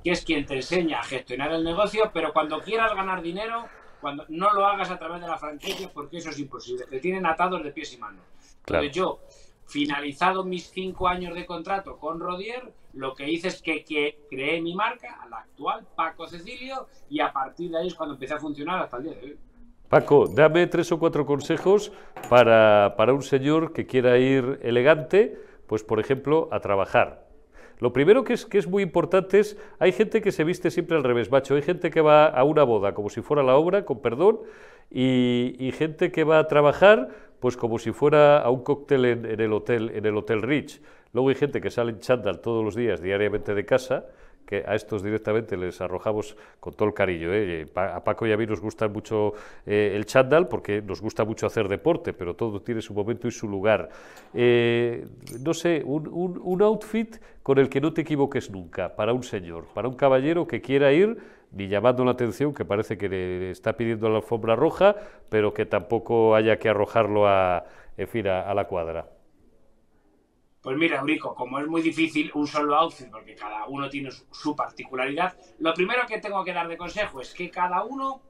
que 0.03 0.11
es 0.11 0.25
quien 0.25 0.45
te 0.45 0.57
enseña 0.57 0.99
a 0.99 1.05
gestionar 1.05 1.53
el 1.53 1.63
negocio, 1.63 2.11
pero 2.13 2.33
cuando 2.33 2.61
quieras 2.63 2.95
ganar 2.97 3.23
dinero, 3.23 3.69
cuando 4.01 4.25
no 4.29 4.53
lo 4.53 4.67
hagas 4.67 4.91
a 4.91 4.99
través 4.99 5.21
de 5.21 5.29
la 5.29 5.39
franquicia, 5.39 5.89
porque 5.89 6.19
eso 6.19 6.31
es 6.31 6.39
imposible. 6.41 6.87
Te 6.87 6.99
tienen 6.99 7.25
atados 7.25 7.63
de 7.63 7.71
pies 7.71 7.93
y 7.93 7.99
manos. 7.99 8.25
Claro. 8.65 8.85
Entonces 8.85 8.97
yo, 8.97 9.21
finalizado 9.67 10.45
mis 10.45 10.71
cinco 10.71 11.09
años 11.09 11.35
de 11.35 11.47
contrato 11.47 11.99
con 11.99 12.21
Rodier, 12.21 12.73
lo 12.93 13.15
que 13.15 13.31
hice 13.31 13.49
es 13.49 13.61
que, 13.61 13.85
que, 13.85 14.19
creé 14.31 14.61
mi 14.61 14.75
marca, 14.75 15.21
a 15.21 15.29
la 15.29 15.39
actual, 15.39 15.85
Paco 15.97 16.27
Cecilio, 16.27 16.87
y 17.09 17.21
a 17.21 17.33
partir 17.33 17.71
de 17.71 17.79
ahí 17.79 17.89
es 17.89 17.95
cuando 17.95 18.15
empecé 18.15 18.35
a 18.35 18.39
funcionar 18.39 18.83
hasta 18.83 18.99
el 18.99 19.03
día 19.03 19.13
de 19.15 19.23
hoy. 19.23 19.39
Paco, 19.89 20.27
dame 20.27 20.67
tres 20.67 20.91
o 20.93 20.99
cuatro 20.99 21.27
consejos 21.27 21.93
para, 22.29 22.95
para 22.97 23.13
un 23.13 23.23
señor 23.23 23.73
que 23.73 23.87
quiera 23.87 24.19
ir 24.19 24.61
elegante, 24.63 25.39
pues 25.67 25.83
por 25.83 26.01
ejemplo, 26.01 26.49
a 26.53 26.61
trabajar. 26.61 27.25
Lo 27.81 27.93
primero 27.93 28.25
que 28.25 28.35
es, 28.35 28.47
que 28.47 28.59
es 28.59 28.67
muy 28.67 28.83
importante 28.83 29.41
es, 29.41 29.59
hay 29.79 29.93
gente 29.93 30.23
que 30.23 30.33
se 30.33 30.45
viste 30.45 30.71
siempre 30.71 30.97
al 30.97 31.05
revés, 31.05 31.31
macho, 31.31 31.55
hay 31.55 31.63
gente 31.63 31.91
que 31.91 32.01
va 32.01 32.27
a 32.27 32.45
una 32.45 32.63
boda 32.63 32.95
como 32.95 33.11
si 33.11 33.21
fuera 33.21 33.43
la 33.43 33.57
obra, 33.57 33.85
con 33.85 34.01
perdón, 34.01 34.41
y, 34.91 35.57
y 35.59 35.73
gente 35.73 36.13
que 36.13 36.25
va 36.25 36.39
a 36.39 36.49
trabajar 36.49 37.09
pues 37.41 37.57
como 37.57 37.79
si 37.79 37.93
fuera 37.93 38.39
a 38.39 38.51
un 38.51 38.63
cóctel 38.63 39.05
en, 39.05 39.41
el 39.41 39.53
hotel, 39.53 39.91
en 39.95 40.07
el 40.07 40.17
Hotel 40.17 40.43
Rich. 40.43 40.81
Luego 41.13 41.29
hay 41.29 41.35
gente 41.35 41.61
que 41.61 41.71
sale 41.71 41.93
en 41.93 42.01
chándal 42.01 42.41
todos 42.41 42.65
los 42.65 42.75
días, 42.75 43.01
diariamente 43.01 43.55
de 43.55 43.65
casa, 43.65 44.07
que 44.45 44.65
a 44.67 44.75
estos 44.75 45.03
directamente 45.03 45.57
les 45.57 45.81
arrojamos 45.81 46.37
con 46.61 46.75
todo 46.75 46.89
el 46.89 46.95
cariño. 46.95 47.33
¿eh? 47.33 47.67
A 47.75 48.03
Paco 48.03 48.27
y 48.27 48.33
a 48.33 48.37
mí 48.37 48.47
nos 48.47 48.61
gusta 48.61 48.89
mucho 48.89 49.33
eh, 49.67 49.93
el 49.95 50.07
chándal 50.07 50.49
porque 50.49 50.83
nos 50.83 51.01
gusta 51.01 51.25
mucho 51.25 51.47
hacer 51.47 51.69
deporte, 51.69 52.13
pero 52.13 52.35
todo 52.35 52.61
tiene 52.61 52.83
su 52.83 52.95
momento 52.95 53.29
y 53.29 53.31
su 53.31 53.49
lugar. 53.49 53.89
Eh, 54.33 55.07
no 55.41 55.55
sé, 55.55 55.83
un, 55.85 56.63
outfit 56.63 57.17
con 57.43 57.59
el 57.59 57.69
que 57.69 57.81
no 57.81 57.93
te 57.93 58.03
equivoques 58.03 58.51
nunca 58.51 58.95
para 58.95 59.13
un 59.13 59.23
señor, 59.23 59.67
para 59.75 59.89
un 59.89 59.95
caballero 59.95 60.47
que 60.47 60.61
quiera 60.61 60.93
ir 60.93 61.17
ni 61.55 61.69
llamando 61.69 62.05
la 62.05 62.13
atención, 62.13 62.53
que 62.53 62.65
parece 62.65 62.99
que 62.99 63.09
le 63.09 63.51
está 63.51 63.77
pidiendo 63.77 64.09
la 64.09 64.17
alfombra 64.17 64.57
roja, 64.57 64.97
pero 65.29 65.55
que 65.55 65.67
tampoco 65.67 66.35
haya 66.35 66.59
que 66.59 66.69
arrojarlo 66.69 67.27
a, 67.27 67.59
a, 67.59 68.55
la 68.55 68.65
cuadra. 68.67 69.09
Pues 70.61 70.77
mira, 70.77 71.01
Eurico, 71.01 71.35
como 71.35 71.59
es 71.59 71.67
muy 71.67 71.83
difícil 71.83 72.31
un 72.35 72.47
solo 72.47 72.75
outfit, 72.75 73.11
porque 73.11 73.35
cada 73.35 73.67
uno 73.67 73.89
tiene 73.89 74.11
su, 74.11 74.25
su 74.33 74.57
particularidad, 74.57 75.37
lo 75.59 75.75
primero 75.75 76.07
que 76.07 76.19
tengo 76.19 76.43
que 76.43 76.53
dar 76.53 76.69
de 76.69 76.77
consejo 76.77 77.21
es 77.21 77.33
que 77.35 77.51
cada 77.51 77.85
uno 77.85 78.23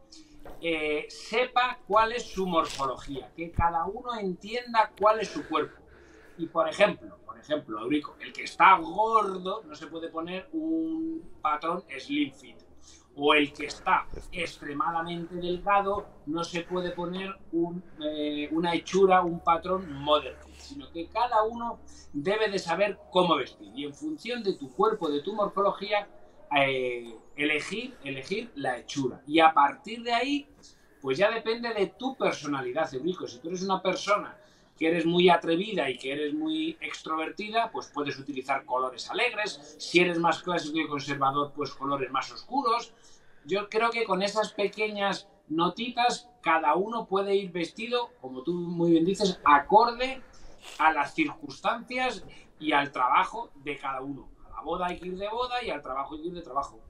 eh, 0.61 1.07
sepa 1.09 1.79
cuál 1.87 2.13
es 2.13 2.23
su 2.25 2.47
morfología, 2.47 3.31
que 3.37 3.51
cada 3.51 3.85
uno 3.87 4.19
entienda 4.19 4.91
cuál 4.99 5.21
es 5.21 5.29
su 5.29 5.47
cuerpo. 5.49 5.81
Y 6.37 6.47
por 6.47 6.69
ejemplo, 6.69 7.19
por 7.25 7.39
ejemplo, 7.39 7.81
Eurico, 7.81 8.17
el 8.21 8.33
que 8.33 8.45
está 8.45 8.77
gordo 8.79 9.63
no 9.65 9.75
se 9.75 9.87
puede 9.87 10.09
poner 10.09 10.49
un 10.53 11.23
patrón 11.41 11.85
slim 11.99 12.33
fit. 12.33 12.57
O 13.17 13.33
el 13.35 13.53
que 13.53 13.67
está 13.67 14.07
extremadamente 14.33 15.37
delgado 15.37 16.07
no 16.27 16.43
se 16.43 16.63
puede 16.63 16.91
poner 16.91 17.35
un, 17.53 17.83
eh, 18.01 18.49
una 18.51 18.75
hechura, 18.75 19.23
un 19.23 19.41
patrón 19.41 19.93
modern 19.93 20.37
fit, 20.45 20.57
sino 20.57 20.91
que 20.91 21.07
cada 21.07 21.45
uno 21.45 21.79
debe 22.13 22.49
de 22.49 22.59
saber 22.59 22.99
cómo 23.13 23.37
vestir 23.37 23.73
y 23.75 23.85
en 23.85 23.95
función 23.95 24.43
de 24.43 24.55
tu 24.55 24.73
cuerpo, 24.73 25.09
de 25.09 25.21
tu 25.21 25.35
morfología, 25.35 26.09
eh, 26.57 27.15
elegir, 27.37 27.97
elegir 28.05 28.51
la 28.57 28.79
hechura. 28.79 29.23
Y 29.27 29.41
a 29.41 29.53
partir 29.53 30.03
de 30.03 30.13
ahí, 30.13 30.49
pues 31.01 31.19
ya 31.19 31.31
depende 31.31 31.73
de 31.75 31.89
tu 31.89 32.17
personalidad, 32.17 32.93
Eurico. 32.95 33.27
Si 33.27 33.39
tú 33.39 33.49
eres 33.49 33.63
una 33.63 33.83
persona 33.83 34.37
que 34.79 34.89
eres 34.89 35.07
muy 35.07 35.29
atrevida 35.29 35.89
y 35.89 35.99
que 35.99 36.13
eres 36.13 36.35
muy 36.35 36.77
extrovertida, 36.81 37.71
pues 37.71 37.91
puedes 37.93 38.19
utilizar 38.19 38.65
colores 38.65 39.09
alegres. 39.11 39.77
Si 39.79 40.01
eres 40.01 40.19
más 40.19 40.43
clásico 40.43 40.79
y 40.79 40.89
conservador, 40.89 41.53
pues 41.55 41.71
colores 41.73 42.11
más 42.11 42.31
oscuros. 42.33 42.93
Yo 43.45 43.69
creo 43.69 43.91
que 43.91 44.05
con 44.05 44.23
esas 44.23 44.53
pequeñas 44.53 45.29
notitas, 45.49 46.29
cada 46.41 46.75
uno 46.75 47.07
puede 47.07 47.37
ir 47.37 47.53
vestido, 47.53 48.11
como 48.21 48.43
tú 48.43 48.55
muy 48.55 48.91
bien 48.93 49.05
dices, 49.05 49.41
acorde 49.45 50.23
a 50.79 50.93
las 50.93 51.15
circunstancias 51.15 52.25
y 52.59 52.73
al 52.73 52.91
trabajo 52.91 53.51
de 53.57 53.77
cada 53.77 54.01
uno. 54.01 54.29
A 54.47 54.57
la 54.57 54.63
boda 54.63 54.87
hay 54.87 54.99
que 54.99 55.09
ir 55.09 55.19
de 55.19 55.29
boda 55.29 55.63
y 55.63 55.71
al 55.71 55.83
trabajo 55.83 56.15
hay 56.15 56.23
que 56.23 56.29
ir 56.29 56.35
de 56.35 56.43
trabajo. 56.43 56.81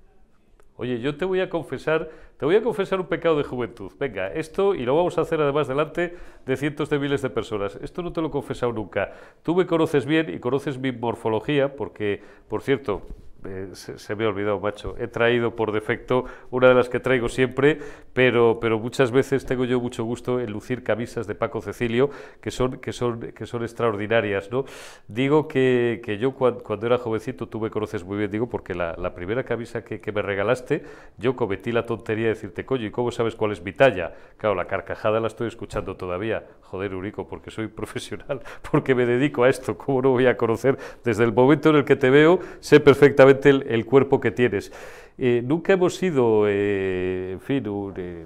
Oye, 0.76 0.98
yo 0.98 1.16
te 1.16 1.24
voy 1.24 1.40
a 1.40 1.48
confesar, 1.48 2.10
te 2.36 2.44
voy 2.44 2.56
a 2.56 2.62
confesar 2.62 2.98
un 2.98 3.06
pecado 3.06 3.36
de 3.36 3.44
juventud. 3.44 3.92
Venga, 4.00 4.32
esto, 4.32 4.74
y 4.74 4.84
lo 4.84 4.96
vamos 4.96 5.16
a 5.18 5.20
hacer 5.20 5.40
además 5.40 5.68
delante 5.68 6.16
de 6.44 6.56
cientos 6.56 6.90
de 6.90 6.98
miles 6.98 7.22
de 7.22 7.30
personas. 7.30 7.78
Esto 7.80 8.02
no 8.02 8.12
te 8.12 8.20
lo 8.20 8.26
he 8.28 8.30
confesado 8.32 8.72
nunca. 8.72 9.12
Tú 9.44 9.54
me 9.54 9.66
conoces 9.66 10.04
bien 10.04 10.34
y 10.34 10.40
conoces 10.40 10.78
mi 10.78 10.90
morfología, 10.90 11.76
porque, 11.76 12.22
por 12.48 12.62
cierto, 12.62 13.02
eh, 13.44 13.68
se, 13.72 14.14
me 14.14 14.24
ha 14.24 14.28
olvidado, 14.28 14.60
macho. 14.60 14.94
He 14.98 15.08
traído 15.08 15.54
por 15.54 15.72
defecto 15.72 16.24
una 16.50 16.68
de 16.68 16.74
las 16.74 16.88
que 16.88 17.00
traigo 17.00 17.28
siempre, 17.28 17.78
pero, 18.12 18.58
pero 18.60 18.78
muchas 18.78 19.10
veces 19.10 19.44
tengo 19.44 19.64
yo 19.64 19.80
mucho 19.80 20.04
gusto 20.04 20.40
en 20.40 20.50
lucir 20.50 20.82
camisas 20.82 21.26
de 21.26 21.34
Paco 21.34 21.60
Cecilio, 21.60 22.10
que 22.40 22.50
son, 22.50 22.78
que 22.78 22.92
son, 22.92 23.20
que 23.20 23.46
son 23.46 23.62
extraordinarias, 23.62 24.50
¿no? 24.50 24.64
Digo 25.08 25.48
que, 25.48 26.00
que 26.04 26.18
yo 26.18 26.32
cuando, 26.32 26.86
era 26.86 26.98
jovencito, 26.98 27.48
tú 27.48 27.60
me 27.60 27.70
conoces 27.70 28.04
muy 28.04 28.18
bien, 28.18 28.30
digo, 28.30 28.48
porque 28.48 28.74
la, 28.74 28.94
la 28.96 29.14
primera 29.14 29.44
camisa 29.44 29.84
que, 29.84 30.00
que, 30.00 30.12
me 30.12 30.22
regalaste, 30.22 30.84
yo 31.18 31.36
cometí 31.36 31.72
la 31.72 31.84
tontería 31.84 32.24
de 32.26 32.34
decirte, 32.34 32.64
coño, 32.64 32.86
¿y 32.86 32.90
cómo 32.90 33.10
sabes 33.10 33.34
cuál 33.34 33.52
es 33.52 33.62
mi 33.62 33.72
talla? 33.72 34.14
Claro, 34.36 34.54
la 34.54 34.66
carcajada 34.66 35.20
la 35.20 35.26
estoy 35.26 35.48
escuchando 35.48 35.96
todavía. 35.96 36.44
Joder, 36.62 36.94
Urico, 36.94 37.26
porque 37.26 37.50
soy 37.50 37.68
profesional, 37.84 38.40
porque 38.70 38.94
me 38.94 39.06
dedico 39.06 39.44
a 39.44 39.48
esto, 39.48 39.76
¿cómo 39.76 40.02
no 40.02 40.10
voy 40.10 40.26
a 40.26 40.36
conocer? 40.36 40.78
Desde 41.04 41.24
el 41.24 41.32
momento 41.32 41.70
en 41.70 41.76
el 41.76 41.84
que 41.84 41.96
te 41.96 42.10
veo, 42.10 42.40
sé 42.60 42.80
perfectamente 42.80 43.33
el, 43.44 43.86
cuerpo 43.86 44.20
que 44.20 44.30
tienes. 44.30 44.72
Eh, 45.18 45.42
nunca 45.44 45.72
hemos 45.74 45.96
sido, 45.96 46.46
eh, 46.48 47.32
en 47.32 47.40
fin, 47.40 47.68
un, 47.68 47.94
eh, 47.96 48.24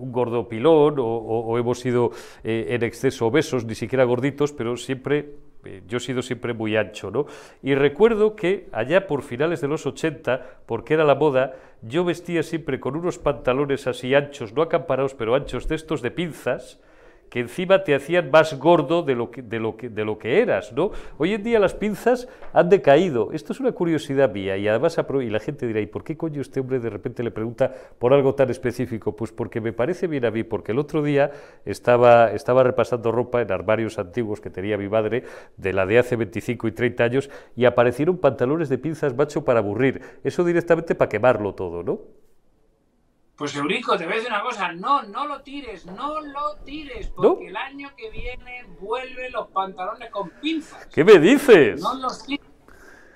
gordo 0.00 0.48
pilón 0.48 0.96
o, 0.98 1.58
hemos 1.58 1.80
sido 1.80 2.10
eh, 2.42 2.66
en 2.70 2.82
exceso 2.82 3.26
obesos, 3.26 3.64
ni 3.64 3.74
siquiera 3.74 4.04
gorditos, 4.04 4.52
pero 4.52 4.76
siempre, 4.76 5.34
yo 5.86 5.98
he 5.98 6.00
sido 6.00 6.22
siempre 6.22 6.54
muy 6.54 6.76
ancho, 6.76 7.10
¿no? 7.10 7.26
Y 7.62 7.74
recuerdo 7.74 8.34
que 8.34 8.68
allá 8.72 9.06
por 9.06 9.22
finales 9.22 9.60
de 9.60 9.68
los 9.68 9.86
80, 9.86 10.62
porque 10.66 10.94
era 10.94 11.04
la 11.04 11.14
moda, 11.14 11.54
yo 11.82 12.04
vestía 12.04 12.42
siempre 12.42 12.80
con 12.80 12.96
unos 12.96 13.18
pantalones 13.18 13.86
así 13.86 14.14
anchos, 14.14 14.54
no 14.54 14.62
acamparados, 14.62 15.14
pero 15.14 15.34
anchos 15.34 15.68
de 15.68 15.74
estos 15.74 16.02
de 16.02 16.10
pinzas, 16.10 16.80
que 17.30 17.40
encima 17.40 17.84
te 17.84 17.94
hacían 17.94 18.30
más 18.30 18.58
gordo 18.58 19.02
de 19.02 19.14
lo, 19.14 19.30
que, 19.30 19.40
de, 19.40 19.60
lo 19.60 19.76
de 19.80 20.04
lo 20.04 20.18
que 20.18 20.42
eras, 20.42 20.72
¿no? 20.72 20.90
Hoy 21.16 21.32
en 21.32 21.44
día 21.44 21.60
las 21.60 21.74
pinzas 21.74 22.28
han 22.52 22.68
decaído. 22.68 23.30
Esto 23.32 23.52
es 23.52 23.60
una 23.60 23.72
curiosidad 23.72 24.32
mía 24.32 24.56
y 24.56 24.66
además 24.66 24.98
y 25.22 25.30
la 25.30 25.38
gente 25.38 25.66
dirá, 25.66 25.80
¿y 25.80 25.86
por 25.86 26.04
qué 26.04 26.16
coño 26.16 26.40
este 26.40 26.60
hombre 26.60 26.80
de 26.80 26.90
repente 26.90 27.22
le 27.22 27.30
pregunta 27.30 27.72
por 27.98 28.12
algo 28.12 28.34
tan 28.34 28.50
específico? 28.50 29.14
Pues 29.14 29.32
porque 29.32 29.60
me 29.60 29.72
parece 29.72 30.08
bien 30.08 30.24
a 30.24 30.30
mí, 30.30 30.42
porque 30.42 30.72
el 30.72 30.78
otro 30.78 31.02
día 31.02 31.30
estaba, 31.64 32.32
estaba 32.32 32.64
repasando 32.64 33.12
ropa 33.12 33.40
en 33.40 33.50
armarios 33.52 33.98
antiguos 33.98 34.40
que 34.40 34.50
tenía 34.50 34.76
mi 34.76 34.88
madre, 34.88 35.24
de 35.56 35.72
la 35.72 35.86
de 35.86 35.98
hace 35.98 36.16
25 36.16 36.68
y 36.68 36.72
30 36.72 37.04
años, 37.04 37.30
y 37.56 37.64
aparecieron 37.64 38.18
pantalones 38.18 38.68
de 38.68 38.78
pinzas 38.78 39.16
macho 39.16 39.44
para 39.44 39.60
aburrir. 39.60 40.02
Eso 40.24 40.44
directamente 40.44 40.94
para 40.94 41.08
quemarlo 41.08 41.54
todo, 41.54 41.82
¿no? 41.82 42.19
Pues 43.40 43.56
Eurico, 43.56 43.96
te 43.96 44.04
voy 44.04 44.12
a 44.12 44.16
decir 44.16 44.30
una 44.30 44.42
cosa, 44.42 44.70
no, 44.72 45.02
no 45.04 45.26
lo 45.26 45.40
tires, 45.40 45.86
no 45.86 46.20
lo 46.20 46.56
tires, 46.56 47.08
porque 47.08 47.44
¿No? 47.44 47.48
el 47.48 47.56
año 47.56 47.90
que 47.96 48.10
viene 48.10 48.66
vuelven 48.78 49.32
los 49.32 49.48
pantalones 49.48 50.10
con 50.10 50.28
pinzas. 50.28 50.86
¿Qué 50.88 51.02
me 51.02 51.18
dices? 51.18 51.80
No 51.80 51.94
los 51.94 52.22
tires. 52.22 52.46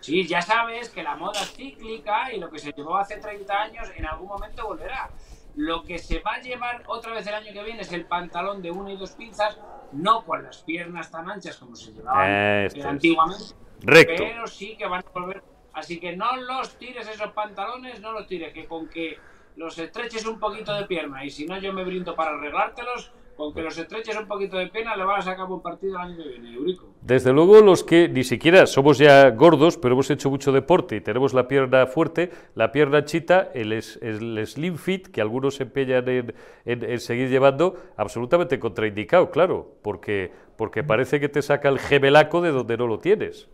Sí, 0.00 0.26
ya 0.26 0.40
sabes 0.40 0.88
que 0.88 1.02
la 1.02 1.14
moda 1.14 1.42
es 1.42 1.52
cíclica 1.52 2.32
y 2.32 2.40
lo 2.40 2.50
que 2.50 2.58
se 2.58 2.72
llevó 2.72 2.96
hace 2.96 3.18
30 3.18 3.54
años 3.54 3.90
en 3.94 4.06
algún 4.06 4.28
momento 4.28 4.66
volverá. 4.66 5.10
Lo 5.56 5.82
que 5.82 5.98
se 5.98 6.20
va 6.20 6.36
a 6.36 6.40
llevar 6.40 6.84
otra 6.86 7.12
vez 7.12 7.26
el 7.26 7.34
año 7.34 7.52
que 7.52 7.62
viene 7.62 7.82
es 7.82 7.92
el 7.92 8.06
pantalón 8.06 8.62
de 8.62 8.70
una 8.70 8.94
y 8.94 8.96
dos 8.96 9.10
pinzas, 9.10 9.58
no 9.92 10.24
con 10.24 10.42
las 10.42 10.62
piernas 10.62 11.10
tan 11.10 11.30
anchas 11.30 11.58
como 11.58 11.76
se 11.76 11.92
llevaban 11.92 12.64
este 12.64 12.82
antiguamente, 12.82 13.54
Recto. 13.82 14.24
pero 14.24 14.46
sí 14.46 14.74
que 14.78 14.86
van 14.86 15.04
a 15.06 15.10
volver. 15.10 15.42
Así 15.74 16.00
que 16.00 16.16
no 16.16 16.34
los 16.36 16.78
tires 16.78 17.06
esos 17.08 17.32
pantalones, 17.32 18.00
no 18.00 18.12
los 18.12 18.26
tires, 18.26 18.54
que 18.54 18.64
con 18.64 18.88
que 18.88 19.18
los 19.56 19.78
estreches 19.78 20.26
un 20.26 20.38
poquito 20.38 20.72
de 20.74 20.84
pierna 20.84 21.24
y 21.24 21.30
si 21.30 21.46
no 21.46 21.58
yo 21.58 21.72
me 21.72 21.84
brindo 21.84 22.14
para 22.14 22.30
arreglártelos, 22.30 23.12
con 23.36 23.52
que 23.52 23.62
los 23.62 23.76
estreches 23.76 24.16
un 24.16 24.26
poquito 24.26 24.56
de 24.56 24.68
pena, 24.68 24.96
le 24.96 25.04
van 25.04 25.18
a 25.18 25.22
sacar 25.22 25.50
un 25.50 25.60
partido 25.60 25.96
el 25.96 26.02
año 26.02 26.16
que 26.22 26.28
viene, 26.28 26.54
Eurico. 26.54 26.86
Desde 27.00 27.32
luego, 27.32 27.60
los 27.60 27.82
que 27.82 28.08
ni 28.08 28.24
siquiera 28.24 28.66
somos 28.66 28.98
ya 28.98 29.30
gordos, 29.30 29.76
pero 29.76 29.94
hemos 29.94 30.10
hecho 30.10 30.30
mucho 30.30 30.52
deporte 30.52 30.96
y 30.96 31.00
tenemos 31.00 31.34
la 31.34 31.48
pierna 31.48 31.86
fuerte, 31.86 32.30
la 32.54 32.72
pierna 32.72 33.04
chita, 33.04 33.50
el, 33.54 33.72
el 33.72 34.46
slim 34.46 34.76
fit, 34.76 35.08
que 35.08 35.20
algunos 35.20 35.56
se 35.56 35.64
empeñan 35.64 36.08
en, 36.08 36.34
en, 36.64 37.00
seguir 37.00 37.28
llevando, 37.28 37.74
absolutamente 37.96 38.58
contraindicado, 38.58 39.30
claro, 39.30 39.78
porque, 39.82 40.32
porque 40.56 40.84
parece 40.84 41.20
que 41.20 41.28
te 41.28 41.42
saca 41.42 41.68
el 41.68 41.78
gemelaco 41.78 42.40
de 42.40 42.52
donde 42.52 42.76
no 42.76 42.86
lo 42.86 42.98
tienes. 42.98 43.48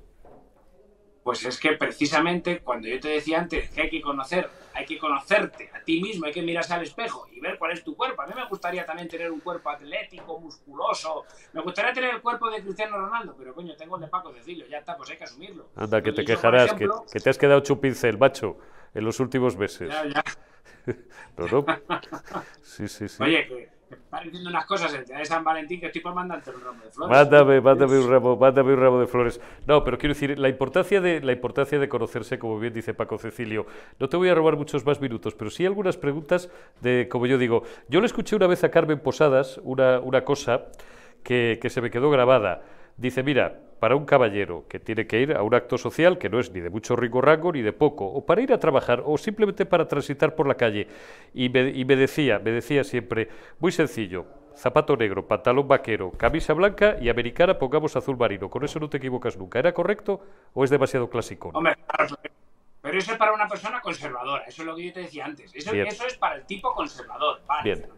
Pues 1.30 1.44
es 1.44 1.60
que 1.60 1.74
precisamente 1.74 2.58
cuando 2.58 2.88
yo 2.88 2.98
te 2.98 3.06
decía 3.06 3.38
antes 3.38 3.70
que 3.70 3.82
hay 3.82 3.88
que 3.88 4.00
conocer, 4.00 4.50
hay 4.74 4.84
que 4.84 4.98
conocerte 4.98 5.70
a 5.72 5.80
ti 5.80 6.00
mismo, 6.00 6.26
hay 6.26 6.32
que 6.32 6.42
mirarse 6.42 6.74
al 6.74 6.82
espejo 6.82 7.28
y 7.30 7.38
ver 7.38 7.56
cuál 7.56 7.70
es 7.70 7.84
tu 7.84 7.94
cuerpo. 7.94 8.22
A 8.22 8.26
mí 8.26 8.32
me 8.34 8.44
gustaría 8.48 8.84
también 8.84 9.06
tener 9.06 9.30
un 9.30 9.38
cuerpo 9.38 9.70
atlético, 9.70 10.40
musculoso. 10.40 11.26
Me 11.52 11.62
gustaría 11.62 11.92
tener 11.92 12.16
el 12.16 12.20
cuerpo 12.20 12.50
de 12.50 12.60
Cristiano 12.64 12.96
Ronaldo, 12.96 13.36
pero 13.38 13.54
coño, 13.54 13.76
tengo 13.76 13.94
el 13.94 14.02
de 14.02 14.08
Paco 14.08 14.32
Cecilio, 14.32 14.66
ya 14.66 14.78
está, 14.78 14.96
pues 14.96 15.08
hay 15.10 15.18
que 15.18 15.22
asumirlo. 15.22 15.68
Anda, 15.76 16.02
que 16.02 16.10
te 16.10 16.24
quejarás, 16.24 16.74
que, 16.74 17.20
te 17.20 17.30
has 17.30 17.38
quedado 17.38 17.60
chupincel, 17.60 18.18
macho, 18.18 18.58
en 18.92 19.04
los 19.04 19.20
últimos 19.20 19.56
meses. 19.56 19.88
Ya, 19.88 20.04
ya. 20.06 20.24
no, 21.36 21.46
no. 21.46 21.64
Sí, 22.64 22.88
sí, 22.88 23.08
sí. 23.08 23.22
Oye, 23.22 23.46
que 23.46 23.79
están 23.94 24.24
diciendo 24.24 24.50
unas 24.50 24.66
cosas 24.66 24.92
el 24.94 25.04
día 25.04 25.18
de 25.18 25.24
San 25.24 25.44
Valentín 25.44 25.80
que 25.80 25.86
estoy 25.86 26.00
por 26.00 26.14
mandarte 26.14 26.50
un 26.50 26.60
ramo 26.60 26.82
de 26.84 26.90
flores. 26.90 27.16
Mándame, 27.16 27.60
mándame 27.60 27.98
un 27.98 28.10
ramo, 28.10 28.36
mándame 28.36 28.72
un 28.74 28.80
ramo 28.80 29.00
de 29.00 29.06
flores. 29.06 29.40
No, 29.66 29.84
pero 29.84 29.98
quiero 29.98 30.14
decir, 30.14 30.38
la 30.38 30.48
importancia 30.48 31.00
de 31.00 31.20
la 31.20 31.32
importancia 31.32 31.78
de 31.78 31.88
conocerse, 31.88 32.38
como 32.38 32.58
bien 32.58 32.72
dice 32.72 32.94
Paco 32.94 33.18
Cecilio. 33.18 33.66
No 33.98 34.08
te 34.08 34.16
voy 34.16 34.28
a 34.28 34.34
robar 34.34 34.56
muchos 34.56 34.84
más 34.84 35.00
minutos, 35.00 35.34
pero 35.34 35.50
sí 35.50 35.66
algunas 35.66 35.96
preguntas 35.96 36.50
de, 36.80 37.08
como 37.10 37.26
yo 37.26 37.38
digo, 37.38 37.62
yo 37.88 38.00
le 38.00 38.06
escuché 38.06 38.36
una 38.36 38.46
vez 38.46 38.64
a 38.64 38.70
Carmen 38.70 39.00
Posadas 39.00 39.60
una, 39.64 40.00
una 40.00 40.24
cosa 40.24 40.66
que, 41.22 41.58
que 41.60 41.70
se 41.70 41.80
me 41.80 41.90
quedó 41.90 42.10
grabada. 42.10 42.62
Dice, 43.00 43.22
mira, 43.22 43.58
para 43.80 43.96
un 43.96 44.04
caballero 44.04 44.66
que 44.68 44.78
tiene 44.78 45.06
que 45.06 45.22
ir 45.22 45.34
a 45.34 45.42
un 45.42 45.54
acto 45.54 45.78
social 45.78 46.18
que 46.18 46.28
no 46.28 46.38
es 46.38 46.52
ni 46.52 46.60
de 46.60 46.68
mucho 46.68 46.96
rico 46.96 47.22
rango 47.22 47.50
ni 47.50 47.62
de 47.62 47.72
poco, 47.72 48.04
o 48.04 48.26
para 48.26 48.42
ir 48.42 48.52
a 48.52 48.58
trabajar, 48.58 49.02
o 49.06 49.16
simplemente 49.16 49.64
para 49.64 49.88
transitar 49.88 50.34
por 50.34 50.46
la 50.46 50.54
calle. 50.54 50.86
Y 51.32 51.48
me, 51.48 51.96
decía, 51.96 52.38
me 52.38 52.50
decía 52.50 52.84
siempre, 52.84 53.30
muy 53.58 53.72
sencillo, 53.72 54.26
zapato 54.54 54.98
negro, 54.98 55.26
pantalón 55.26 55.66
vaquero, 55.66 56.10
camisa 56.10 56.52
blanca 56.52 56.98
y 57.00 57.08
americana 57.08 57.58
pongamos 57.58 57.96
azul 57.96 58.18
marino. 58.18 58.50
Con 58.50 58.64
eso 58.64 58.78
no 58.78 58.90
te 58.90 58.98
equivocas 58.98 59.38
nunca. 59.38 59.60
¿Era 59.60 59.72
correcto 59.72 60.20
o 60.52 60.62
es 60.62 60.68
demasiado 60.68 61.08
clásico? 61.08 61.52
Hombre, 61.54 61.78
pero 62.82 62.98
eso 62.98 63.12
es 63.12 63.18
para 63.18 63.32
una 63.32 63.48
persona 63.48 63.80
conservadora, 63.80 64.44
eso 64.44 64.60
es 64.60 64.66
lo 64.66 64.76
que 64.76 64.84
yo 64.84 64.92
te 64.92 65.00
decía 65.00 65.24
antes. 65.24 65.54
Eso, 65.54 65.72
eso 65.72 66.06
es 66.06 66.18
para 66.18 66.34
el 66.34 66.44
tipo 66.44 66.74
conservador. 66.74 67.40
Vale, 67.46 67.88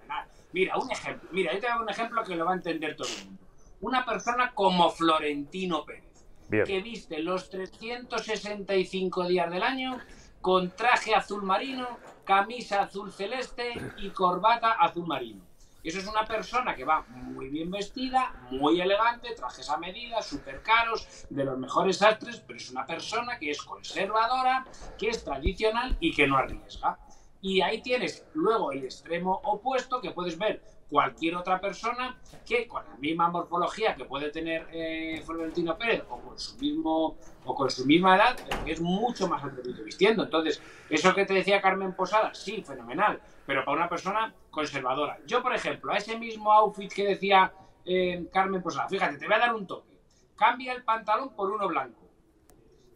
Mira, 0.53 0.79
un 0.79 0.89
ejemplo. 0.93 1.29
Mira, 1.33 1.53
yo 1.55 1.59
te 1.59 1.67
hago 1.67 1.83
un 1.83 1.91
ejemplo 1.91 2.23
que 2.23 2.37
lo 2.37 2.45
va 2.45 2.53
a 2.53 2.55
entender 2.55 2.95
todo 2.95 3.09
el 3.09 3.27
mundo 3.27 3.43
una 3.83 4.05
persona 4.05 4.55
como 4.55 4.91
Florentino 4.91 5.85
Pérez, 5.85 6.25
que 6.49 6.81
viste 6.81 7.19
los 7.19 7.51
365 7.51 9.27
días 9.27 9.51
del 9.51 9.63
año 9.63 9.99
con 10.41 10.71
traje 10.71 11.15
azul 11.15 11.43
marino, 11.43 11.87
camisa 12.25 12.83
azul 12.83 13.13
celeste 13.13 13.75
y 13.99 14.11
corbata 14.11 14.73
azul 14.73 15.07
marino. 15.07 15.43
Eso 15.83 15.99
es 15.99 16.07
una 16.07 16.25
persona 16.25 16.77
que 16.77 16.85
va 16.85 17.05
muy 17.09 17.49
bien 17.49 17.73
vestida, 17.73 18.33
muy 18.51 18.81
elegante, 18.81 19.35
trajes 19.35 19.69
a 19.69 19.79
medida, 19.79 20.23
súper 20.23 20.63
caros, 20.63 21.27
de 21.29 21.45
los 21.45 21.59
mejores 21.59 22.01
astres, 22.03 22.41
pero 22.47 22.57
es 22.57 22.71
una 22.71 22.87
persona 22.87 23.37
que 23.37 23.51
es 23.51 23.61
conservadora, 23.63 24.65
que 24.97 25.09
es 25.09 25.25
tradicional 25.25 25.97
y 25.99 26.15
que 26.15 26.29
no 26.29 26.37
arriesga. 26.37 26.99
Y 27.41 27.63
ahí 27.63 27.83
tienes 27.83 28.25
luego 28.35 28.71
el 28.71 28.85
extremo 28.85 29.41
opuesto 29.43 30.01
que 30.01 30.13
puedes 30.13 30.39
ver 30.39 30.63
cualquier 30.93 31.37
otra 31.37 31.59
persona 31.59 32.19
que 32.45 32.69
con 32.69 32.85
la 32.85 32.95
misma 32.97 33.31
morfología 33.31 33.95
que 33.95 34.05
puede 34.05 34.31
tener 34.31 34.69
eh, 34.73 35.23
Florentino 35.25 35.79
Pérez 35.79 36.05
o 36.11 36.21
con 36.21 36.39
su 36.39 36.59
mismo 36.59 37.17
o 37.47 37.55
con 37.55 37.71
su 37.71 37.87
misma 37.87 38.17
edad 38.17 38.37
es 38.67 38.79
mucho 38.79 39.27
más 39.27 39.43
atrevido 39.43 39.83
vistiendo. 39.85 40.25
Entonces 40.25 40.63
eso 40.91 41.15
que 41.15 41.25
te 41.25 41.33
decía 41.33 41.63
Carmen 41.63 41.95
Posada 41.95 42.35
sí 42.35 42.63
fenomenal 42.63 43.23
pero 43.47 43.65
para 43.65 43.79
una 43.79 43.89
persona 43.89 44.35
conservadora. 44.51 45.19
Yo 45.27 45.43
por 45.43 45.55
ejemplo 45.55 45.93
a 45.93 45.97
ese 45.97 46.19
mismo 46.19 46.53
outfit 46.53 46.93
que 46.93 47.07
decía 47.07 47.55
eh, 47.87 48.29
Carmen 48.31 48.63
Posada 48.63 48.87
fíjate 48.87 49.17
te 49.17 49.25
voy 49.25 49.37
a 49.37 49.39
dar 49.39 49.55
un 49.55 49.67
toque. 49.67 49.99
Cambia 50.37 50.75
el 50.75 50.85
pantalón 50.85 51.35
por 51.35 51.51
uno 51.51 51.69
blanco 51.69 52.07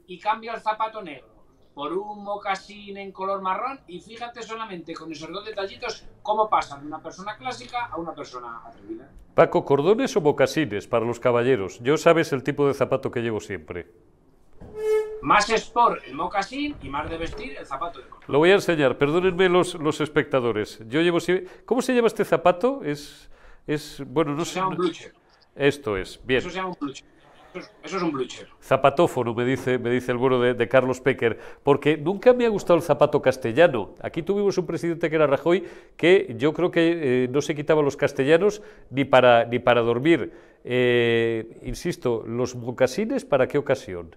y 0.07 0.19
cambia 0.19 0.53
el 0.53 0.61
zapato 0.61 1.01
negro 1.01 1.36
por 1.77 1.93
un 1.93 2.25
mocasín 2.25 2.97
en 2.97 3.13
color 3.13 3.43
marrón 3.43 3.79
y 3.87 4.01
fíjate 4.01 4.43
solamente 4.43 4.95
con 4.95 5.13
esos 5.13 5.31
dos 5.31 5.45
detallitos 5.45 6.07
cómo 6.23 6.49
pasan 6.49 6.81
de 6.81 6.87
una 6.87 7.03
persona 7.03 7.37
clásica 7.37 7.91
a 7.93 7.99
una 7.99 8.15
persona 8.15 8.63
atrevida. 8.65 9.11
Paco, 9.35 9.63
¿cordones 9.63 10.17
o 10.17 10.23
mocasines 10.23 10.87
para 10.89 11.05
los 11.05 11.21
caballeros? 11.21 11.79
Yo 11.83 11.99
sabes 11.99 12.33
el 12.33 12.43
tipo 12.43 12.67
de 12.67 12.73
zapato 12.73 13.11
que 13.11 13.21
llevo 13.21 13.41
siempre. 13.41 13.93
Más 15.21 15.51
sport 15.51 16.03
el 16.07 16.15
mocasín 16.15 16.77
y 16.83 16.89
más 16.89 17.11
de 17.11 17.19
vestir 17.19 17.55
el 17.59 17.67
zapato 17.67 17.99
de 17.99 18.07
Lo 18.27 18.39
voy 18.39 18.53
a 18.53 18.55
enseñar, 18.55 18.97
perdónenme 18.97 19.51
los, 19.51 19.75
los 19.75 20.01
espectadores. 20.01 20.81
Yo 20.89 21.03
llevo 21.03 21.19
¿Cómo 21.67 21.83
se 21.83 21.95
llama 21.95 22.07
este 22.07 22.25
zapato? 22.25 22.81
Es, 22.85 23.31
es 23.67 24.03
bueno, 24.07 24.35
no 24.35 24.47
sé. 24.47 24.55
Se 24.55 24.61
llama 24.61 24.71
un 24.71 24.77
blucher. 24.77 25.13
Esto 25.55 25.99
es, 25.99 26.19
bien. 26.25 26.39
Eso 26.39 26.49
se 26.49 26.57
llama 26.57 26.69
un 26.69 26.77
blucher. 26.81 27.07
Eso 27.83 27.97
es 27.97 28.03
un 28.03 28.13
blucher. 28.13 28.49
Zapatófono, 28.61 29.35
me 29.35 29.45
dice, 29.45 29.79
me 29.79 29.91
dice 29.91 30.13
el 30.13 30.19
bueno 30.19 30.41
de, 30.41 30.69
Carlos 30.69 31.01
Pecker, 31.01 31.39
porque 31.63 31.97
nunca 31.97 32.33
me 32.33 32.47
ha 32.47 32.49
gustado 32.49 32.77
el 32.77 32.83
zapato 32.83 33.23
castellano. 33.23 33.95
Aquí 34.03 34.23
tuvimos 34.23 34.59
un 34.59 34.67
presidente 34.67 35.09
que 35.09 35.17
era 35.17 35.27
Rajoy 35.27 35.65
que 35.97 36.35
yo 36.39 36.53
creo 36.53 36.71
que 36.71 37.25
eh, 37.25 37.29
no 37.29 37.41
se 37.41 37.55
quitaba 37.55 37.83
los 37.83 37.97
castellanos 37.97 38.63
ni 38.91 39.05
para, 39.05 39.45
ni 39.45 39.59
para 39.59 39.83
dormir. 39.83 40.33
Eh, 40.65 41.61
insisto, 41.63 42.25
¿los 42.27 42.57
mocasines 42.57 43.25
para 43.25 43.47
qué 43.47 43.59
ocasión? 43.59 44.17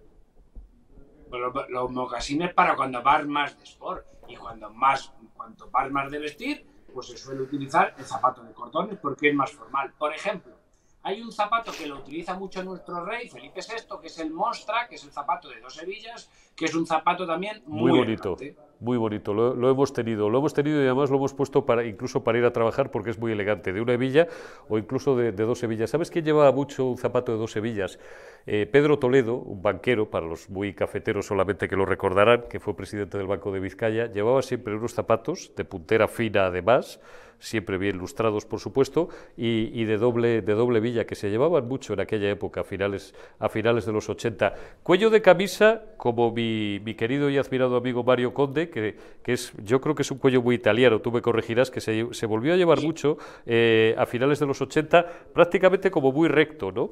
Pues 1.30 1.42
los, 1.70 1.92
mocasines 1.92 2.54
para 2.54 2.76
cuando 2.76 3.04
vas 3.04 3.26
más 3.28 3.56
de 3.58 3.64
sport 3.64 4.04
y 4.28 4.36
cuando 4.36 4.70
más, 4.72 5.14
cuanto 5.36 5.70
vas 5.70 5.92
más 5.92 6.10
de 6.10 6.18
vestir, 6.18 6.66
pues 6.92 7.08
se 7.08 7.18
suele 7.18 7.42
utilizar 7.42 7.94
el 7.98 8.04
zapato 8.04 8.42
de 8.44 8.52
cordones 8.52 8.98
porque 9.00 9.30
es 9.30 9.36
más 9.36 9.52
formal. 9.52 9.94
Por 9.98 10.12
ejemplo, 10.12 10.54
hay 11.04 11.22
un 11.22 11.32
zapato 11.32 11.72
que 11.72 11.88
lo 11.88 11.98
utiliza 11.98 12.34
mucho 12.34 12.64
nuestro 12.64 13.06
rey, 13.06 13.30
Felipe 13.30 13.62
VI, 13.62 13.98
que 14.02 14.08
es 14.08 14.20
el 14.20 14.32
Mostra, 14.32 14.88
que 14.88 14.96
es 14.96 15.04
el 15.04 15.12
zapato 15.12 15.50
de 15.50 15.62
dos 15.62 15.82
hebillas, 15.82 16.30
que 16.56 16.66
es 16.66 16.76
un 16.76 16.86
zapato 16.86 17.26
también 17.26 17.62
muy, 17.66 17.92
bonito. 17.92 18.38
Muy 18.82 18.96
bonito, 18.96 19.34
lo, 19.34 19.70
hemos 19.70 19.92
tenido, 19.92 20.30
lo 20.30 20.38
hemos 20.38 20.54
tenido 20.54 20.82
y 20.82 20.86
además 20.86 21.10
lo 21.10 21.18
hemos 21.18 21.34
puesto 21.34 21.66
para 21.66 21.84
incluso 21.84 22.24
para 22.24 22.38
ir 22.38 22.46
a 22.46 22.54
trabajar 22.54 22.92
porque 22.92 23.10
es 23.10 23.20
muy 23.20 23.34
elegante, 23.34 23.74
de 23.74 23.82
una 23.82 23.92
hebilla 23.92 24.28
o 24.70 24.78
incluso 24.78 25.18
de, 25.18 25.34
dos 25.34 25.62
hebillas. 25.64 25.90
¿Sabes 25.90 26.10
quién 26.10 26.24
llevaba 26.24 26.54
mucho 26.54 26.86
un 26.86 26.98
zapato 26.98 27.34
de 27.34 27.40
dos 27.40 27.54
hebillas? 27.58 28.00
Eh, 28.46 28.70
Pedro 28.72 28.98
Toledo, 28.98 29.36
un 29.36 29.62
banquero, 29.62 30.10
para 30.10 30.26
los 30.26 30.50
muy 30.50 30.74
cafeteros 30.74 31.26
solamente 31.26 31.68
que 31.68 31.76
lo 31.76 31.86
recordarán, 31.86 32.46
que 32.50 32.62
fue 32.62 32.74
presidente 32.74 33.18
del 33.18 33.28
Banco 33.28 33.52
de 33.52 33.60
Vizcaya, 33.60 34.06
llevaba 34.06 34.42
siempre 34.42 34.74
unos 34.74 34.94
zapatos 34.94 35.52
de 35.58 35.66
puntera 35.66 36.08
fina 36.08 36.46
además, 36.46 37.02
siempre 37.40 37.78
bien 37.78 37.98
lustrados 37.98 38.46
por 38.46 38.60
supuesto, 38.60 39.10
y, 39.36 39.84
de, 39.86 39.98
doble, 39.98 40.42
de 40.42 40.54
doble 40.54 40.80
villa, 40.80 41.06
que 41.06 41.16
se 41.16 41.30
llevaban 41.30 41.68
mucho 41.68 41.94
en 41.94 42.02
aquella 42.02 42.30
época, 42.30 42.62
a 42.62 42.64
finales, 42.64 43.14
a 43.40 43.50
finales 43.50 43.86
de 43.86 43.92
los 43.92 44.10
80. 44.10 44.54
Cuello 44.84 45.10
de 45.10 45.22
camisa, 45.22 45.84
como 45.98 46.32
mi, 46.32 46.80
mi 46.84 46.96
querido 46.96 47.30
y 47.30 47.38
admirado 47.38 47.76
amigo 47.78 48.04
Mario 48.04 48.34
Conde, 48.34 48.69
que, 48.70 48.98
que, 49.24 49.34
es, 49.34 49.54
yo 49.64 49.82
creo 49.82 49.96
que 49.96 50.04
es 50.04 50.12
un 50.12 50.18
cuello 50.18 50.42
muy 50.42 50.56
italiano, 50.56 51.00
tú 51.00 51.12
me 51.12 51.22
corregirás, 51.22 51.72
que 51.72 51.82
se, 51.82 52.14
se 52.14 52.26
volvió 52.26 52.54
a 52.54 52.58
llevar 52.58 52.82
mucho 52.82 53.18
eh, 53.46 53.96
a 53.98 54.06
finales 54.06 54.40
de 54.40 54.46
los 54.46 54.62
80, 54.62 55.06
prácticamente 55.34 55.92
como 55.92 56.12
muy 56.12 56.28
recto, 56.28 56.72
¿no? 56.72 56.92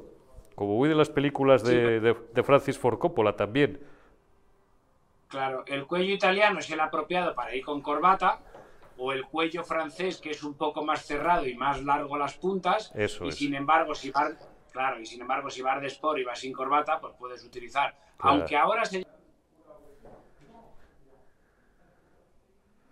Como 0.54 0.76
muy 0.76 0.88
de 0.88 0.94
las 0.94 1.08
películas 1.08 1.62
de, 1.62 2.00
de, 2.00 2.16
de 2.34 2.42
Francis 2.42 2.78
Ford 2.78 2.98
Coppola 2.98 3.36
también. 3.36 3.78
Claro, 5.28 5.62
el 5.66 5.86
cuello 5.86 6.14
italiano 6.14 6.58
es 6.58 6.70
el 6.70 6.80
apropiado 6.80 7.34
para 7.34 7.54
ir 7.54 7.64
con 7.64 7.82
corbata, 7.82 8.40
o 8.98 9.12
el 9.12 9.24
cuello 9.26 9.62
francés, 9.64 10.20
que 10.20 10.30
es 10.30 10.42
un 10.42 10.54
poco 10.54 10.84
más 10.84 11.06
cerrado 11.06 11.46
y 11.46 11.54
más 11.54 11.82
largo 11.82 12.18
las 12.18 12.34
puntas. 12.34 12.92
Eso 12.94 13.24
y 13.24 13.32
sin 13.32 13.54
embargo, 13.54 13.94
si 13.94 14.10
vas, 14.10 14.32
claro, 14.72 15.00
y 15.00 15.06
sin 15.06 15.20
embargo, 15.20 15.48
si 15.48 15.62
vas 15.62 15.80
de 15.80 15.86
sport 15.86 16.18
y 16.18 16.24
vas 16.24 16.40
sin 16.40 16.52
corbata, 16.52 17.00
pues 17.00 17.14
puedes 17.18 17.44
utilizar. 17.44 17.94
Aunque 18.18 18.56
ahora 18.56 18.84
se 18.84 19.06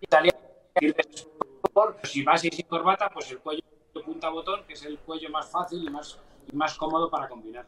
italiano, 0.01 0.37
si 2.03 2.23
vas 2.23 2.41
sin 2.41 2.65
corbata, 2.67 3.09
pues 3.09 3.31
el 3.31 3.39
cuello 3.39 3.61
de 3.93 4.01
punta 4.01 4.29
botón, 4.29 4.61
que 4.67 4.73
es 4.73 4.85
el 4.85 4.97
cuello 4.99 5.29
más 5.29 5.49
fácil 5.49 5.83
y 5.83 5.89
más, 5.89 6.19
y 6.51 6.55
más 6.55 6.75
cómodo 6.75 7.09
para 7.09 7.27
combinar. 7.27 7.65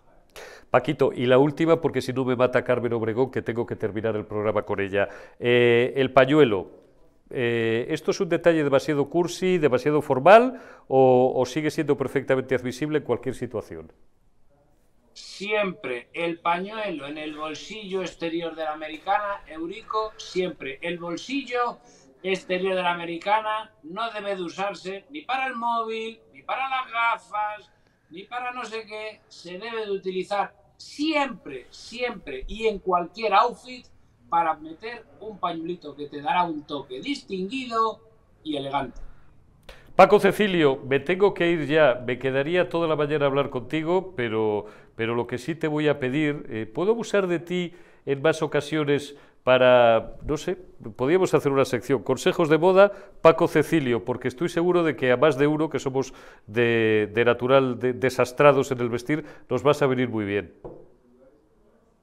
Paquito, 0.70 1.12
y 1.14 1.26
la 1.26 1.38
última, 1.38 1.82
porque 1.82 2.02
si 2.02 2.14
no 2.14 2.24
me 2.24 2.36
mata 2.36 2.64
Carmen 2.64 2.94
Obregón, 2.94 3.32
que 3.32 3.42
tengo 3.42 3.66
que 3.66 3.76
terminar 3.76 4.16
el 4.16 4.26
programa 4.26 4.62
con 4.62 4.80
ella. 4.80 5.10
Eh, 5.40 5.94
el 5.96 6.14
pañuelo, 6.14 6.68
eh, 7.30 7.86
¿Esto 7.90 8.12
es 8.12 8.20
un 8.20 8.30
detalle 8.30 8.64
demasiado 8.64 9.10
cursi, 9.10 9.58
demasiado 9.58 10.02
formal 10.02 10.62
o, 10.88 11.44
sigue 11.46 11.70
siendo 11.70 11.96
perfectamente 11.98 12.56
admisible 12.56 13.00
en 13.00 13.04
cualquier 13.04 13.36
situación? 13.36 13.92
Siempre 15.14 16.10
el 16.14 16.40
pañuelo 16.40 17.08
en 17.08 17.18
el 17.18 17.36
bolsillo 17.36 18.02
exterior 18.02 18.56
de 18.56 18.64
la 18.64 18.74
americana, 18.74 19.44
Eurico, 19.48 20.12
siempre 20.18 20.80
el 20.82 20.98
bolsillo 20.98 21.78
exterior 22.24 22.76
de 22.76 22.84
la 22.84 22.92
americana 22.92 23.72
no 23.84 24.12
debe 24.12 24.36
de 24.36 24.44
usarse 24.44 25.06
ni 25.10 25.22
para 25.22 25.48
el 25.48 25.56
móvil, 25.56 26.20
ni 26.34 26.42
para 26.44 26.70
las 26.70 26.92
gafas, 26.92 27.72
ni 28.10 28.24
para 28.24 28.52
no 28.52 28.66
sé 28.66 28.86
qué. 28.86 29.22
Se 29.28 29.58
debe 29.58 29.86
de 29.86 29.92
utilizar 29.92 30.54
siempre, 30.78 31.68
siempre 31.70 32.46
y 32.48 32.68
en 32.68 32.80
cualquier 32.80 33.34
outfit 33.34 33.86
para 34.30 34.56
meter 34.56 35.06
un 35.22 35.40
pañuelito 35.40 35.96
que 35.96 36.08
te 36.08 36.22
dará 36.22 36.44
un 36.44 36.64
toque 36.64 37.02
distinguido 37.02 38.00
y 38.44 38.58
elegante. 38.58 39.02
Paco 39.96 40.20
Cecilio, 40.20 40.78
me 40.88 41.02
tengo 41.02 41.34
que 41.34 41.52
ir 41.52 41.66
ya. 41.68 42.02
Me 42.06 42.20
quedaría 42.20 42.70
toda 42.70 42.88
la 42.88 42.96
mañana 42.96 43.26
a 43.26 43.28
hablar 43.28 43.50
contigo, 43.50 44.14
pero, 44.16 44.66
pero 44.96 45.14
lo 45.14 45.28
que 45.28 45.38
sí 45.38 45.56
te 45.56 45.68
voy 45.68 45.90
a 45.90 46.00
pedir, 46.00 46.46
eh, 46.50 46.66
¿puedo 46.66 46.92
abusar 46.92 47.28
de 47.28 47.40
ti 47.40 47.74
en 48.06 48.22
más 48.22 48.42
ocasiones 48.42 49.18
para, 49.50 50.12
no 50.28 50.38
sé, 50.38 50.60
podríamos 50.96 51.34
hacer 51.34 51.52
una 51.52 51.66
sección, 51.66 52.04
consejos 52.04 52.50
de 52.50 52.60
moda, 52.60 52.92
Paco 53.24 53.48
Cecilio, 53.48 54.06
porque 54.06 54.28
estoy 54.28 54.48
seguro 54.48 54.84
de 54.84 54.96
que 54.96 55.12
a 55.12 55.18
más 55.18 55.40
de 55.40 55.48
uno 55.48 55.72
que 55.72 55.80
somos 55.80 56.14
de, 56.46 57.12
natural 57.26 57.80
desastrados 57.80 58.70
en 58.70 58.80
el 58.80 58.90
vestir, 58.90 59.26
nos 59.50 59.64
vas 59.64 59.82
a 59.82 59.88
venir 59.88 60.08
muy 60.08 60.24
bien. 60.24 60.54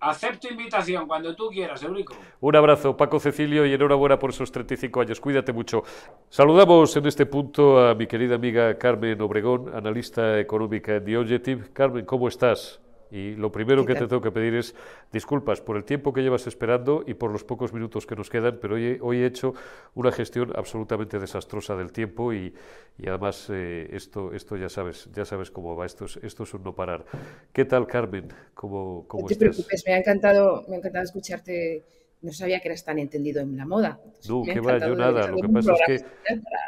Acepto 0.00 0.48
invitación 0.48 1.06
cuando 1.06 1.36
tú 1.36 1.48
quieras, 1.48 1.80
Eurico. 1.84 2.16
Un 2.40 2.56
abrazo, 2.56 2.96
Paco 2.96 3.20
Cecilio, 3.20 3.64
y 3.64 3.72
enhorabuena 3.72 4.18
por 4.18 4.30
esos 4.30 4.50
35 4.50 5.02
años. 5.02 5.20
Cuídate 5.20 5.52
mucho. 5.52 5.84
Saludamos 6.28 6.96
en 6.96 7.06
este 7.06 7.26
punto 7.26 7.78
a 7.78 7.94
mi 7.94 8.08
querida 8.08 8.34
amiga 8.34 8.76
Carmen 8.76 9.20
Obregón, 9.20 9.70
analista 9.72 10.40
económica 10.40 10.96
en 10.96 11.04
The 11.04 11.16
Objective. 11.16 11.72
Carmen, 11.72 12.04
¿cómo 12.06 12.26
estás? 12.26 12.80
Y 13.10 13.34
lo 13.36 13.52
primero 13.52 13.84
que 13.86 13.94
te 13.94 14.06
tengo 14.06 14.20
que 14.20 14.32
pedir 14.32 14.54
es 14.54 14.74
disculpas 15.12 15.60
por 15.60 15.76
el 15.76 15.84
tiempo 15.84 16.12
que 16.12 16.22
llevas 16.22 16.46
esperando 16.46 17.04
y 17.06 17.14
por 17.14 17.30
los 17.30 17.44
pocos 17.44 17.72
minutos 17.72 18.06
que 18.06 18.16
nos 18.16 18.30
quedan, 18.30 18.58
pero 18.60 18.74
hoy, 18.74 18.98
hoy 19.00 19.18
he 19.18 19.26
hecho 19.26 19.54
una 19.94 20.10
gestión 20.10 20.52
absolutamente 20.56 21.18
desastrosa 21.18 21.76
del 21.76 21.92
tiempo 21.92 22.32
y, 22.32 22.52
y 22.98 23.08
además 23.08 23.48
eh, 23.50 23.88
esto, 23.92 24.32
esto 24.32 24.56
ya 24.56 24.68
sabes, 24.68 25.08
ya 25.14 25.24
sabes 25.24 25.50
cómo 25.50 25.76
va, 25.76 25.86
esto 25.86 26.06
es, 26.06 26.16
esto 26.22 26.42
es 26.42 26.54
un 26.54 26.64
no 26.64 26.74
parar. 26.74 27.04
¿Qué 27.52 27.64
tal, 27.64 27.86
Carmen? 27.86 28.28
¿Cómo, 28.54 29.04
cómo 29.06 29.22
no 29.22 29.28
te 29.28 29.36
preocupes, 29.36 29.84
me 29.86 29.94
ha, 29.94 29.98
encantado, 29.98 30.64
me 30.68 30.76
ha 30.76 30.78
encantado 30.78 31.04
escucharte 31.04 31.84
no 32.22 32.32
sabía 32.32 32.60
que 32.60 32.68
eras 32.68 32.84
tan 32.84 32.98
entendido 32.98 33.40
en 33.40 33.56
la 33.56 33.66
moda. 33.66 34.00
No, 34.28 34.42
que 34.42 34.58
va, 34.60 34.78
yo 34.78 34.96
nada. 34.96 35.28
Lo 35.28 35.36
que 35.36 35.48
pasa 35.48 35.74
es 35.74 36.02
que 36.02 36.06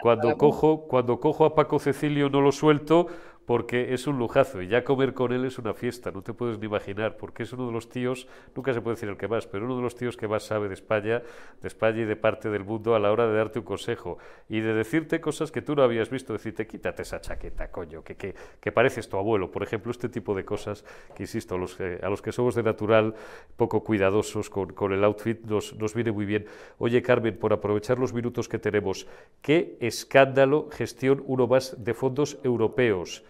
cuando, 0.02 0.36
cojo, 0.36 0.86
cuando 0.86 1.18
cojo 1.18 1.44
a 1.44 1.54
Paco 1.54 1.78
Cecilio 1.78 2.28
no 2.28 2.40
lo 2.40 2.52
suelto 2.52 3.08
porque 3.48 3.94
es 3.94 4.06
un 4.06 4.18
lujazo 4.18 4.60
y 4.60 4.68
ya 4.68 4.84
comer 4.84 5.14
con 5.14 5.32
él 5.32 5.46
es 5.46 5.58
una 5.58 5.72
fiesta, 5.72 6.10
no 6.10 6.20
te 6.20 6.34
puedes 6.34 6.58
ni 6.58 6.66
imaginar, 6.66 7.16
porque 7.16 7.44
es 7.44 7.52
uno 7.54 7.68
de 7.68 7.72
los 7.72 7.88
tíos, 7.88 8.28
nunca 8.54 8.74
se 8.74 8.82
puede 8.82 8.96
decir 8.96 9.08
el 9.08 9.16
que 9.16 9.26
más, 9.26 9.46
pero 9.46 9.64
uno 9.64 9.74
de 9.74 9.80
los 9.80 9.96
tíos 9.96 10.18
que 10.18 10.28
más 10.28 10.42
sabe 10.42 10.68
de 10.68 10.74
España, 10.74 11.22
de 11.62 11.66
España 11.66 12.02
y 12.02 12.04
de 12.04 12.14
parte 12.14 12.50
del 12.50 12.62
mundo 12.62 12.94
a 12.94 12.98
la 12.98 13.10
hora 13.10 13.26
de 13.26 13.34
darte 13.34 13.60
un 13.60 13.64
consejo 13.64 14.18
y 14.50 14.60
de 14.60 14.74
decirte 14.74 15.22
cosas 15.22 15.50
que 15.50 15.62
tú 15.62 15.74
no 15.74 15.82
habías 15.82 16.10
visto, 16.10 16.34
decirte 16.34 16.66
quítate 16.66 17.00
esa 17.00 17.22
chaqueta, 17.22 17.70
coño, 17.70 18.04
que, 18.04 18.16
que, 18.16 18.34
que 18.60 18.70
pareces 18.70 19.08
tu 19.08 19.16
abuelo, 19.16 19.50
por 19.50 19.62
ejemplo, 19.62 19.92
este 19.92 20.10
tipo 20.10 20.34
de 20.34 20.44
cosas 20.44 20.84
que, 21.16 21.22
insisto, 21.22 21.54
a 21.54 21.58
los 21.58 21.74
que, 22.20 22.32
somos 22.32 22.54
de 22.54 22.62
natural 22.62 23.14
poco 23.56 23.82
cuidadosos 23.82 24.50
con, 24.50 24.74
con 24.74 24.92
el 24.92 25.02
outfit 25.04 25.42
nos, 25.46 25.74
nos 25.74 25.94
viene 25.94 26.12
muy 26.12 26.26
bien. 26.26 26.44
Oye, 26.76 27.00
Carmen, 27.00 27.38
por 27.38 27.54
aprovechar 27.54 27.98
los 27.98 28.12
minutos 28.12 28.46
que 28.46 28.58
tenemos, 28.58 29.06
¿qué 29.40 29.78
escándalo 29.80 30.68
gestión 30.70 31.24
uno 31.26 31.46
más 31.46 31.82
de 31.82 31.94
fondos 31.94 32.36
europeos? 32.44 33.24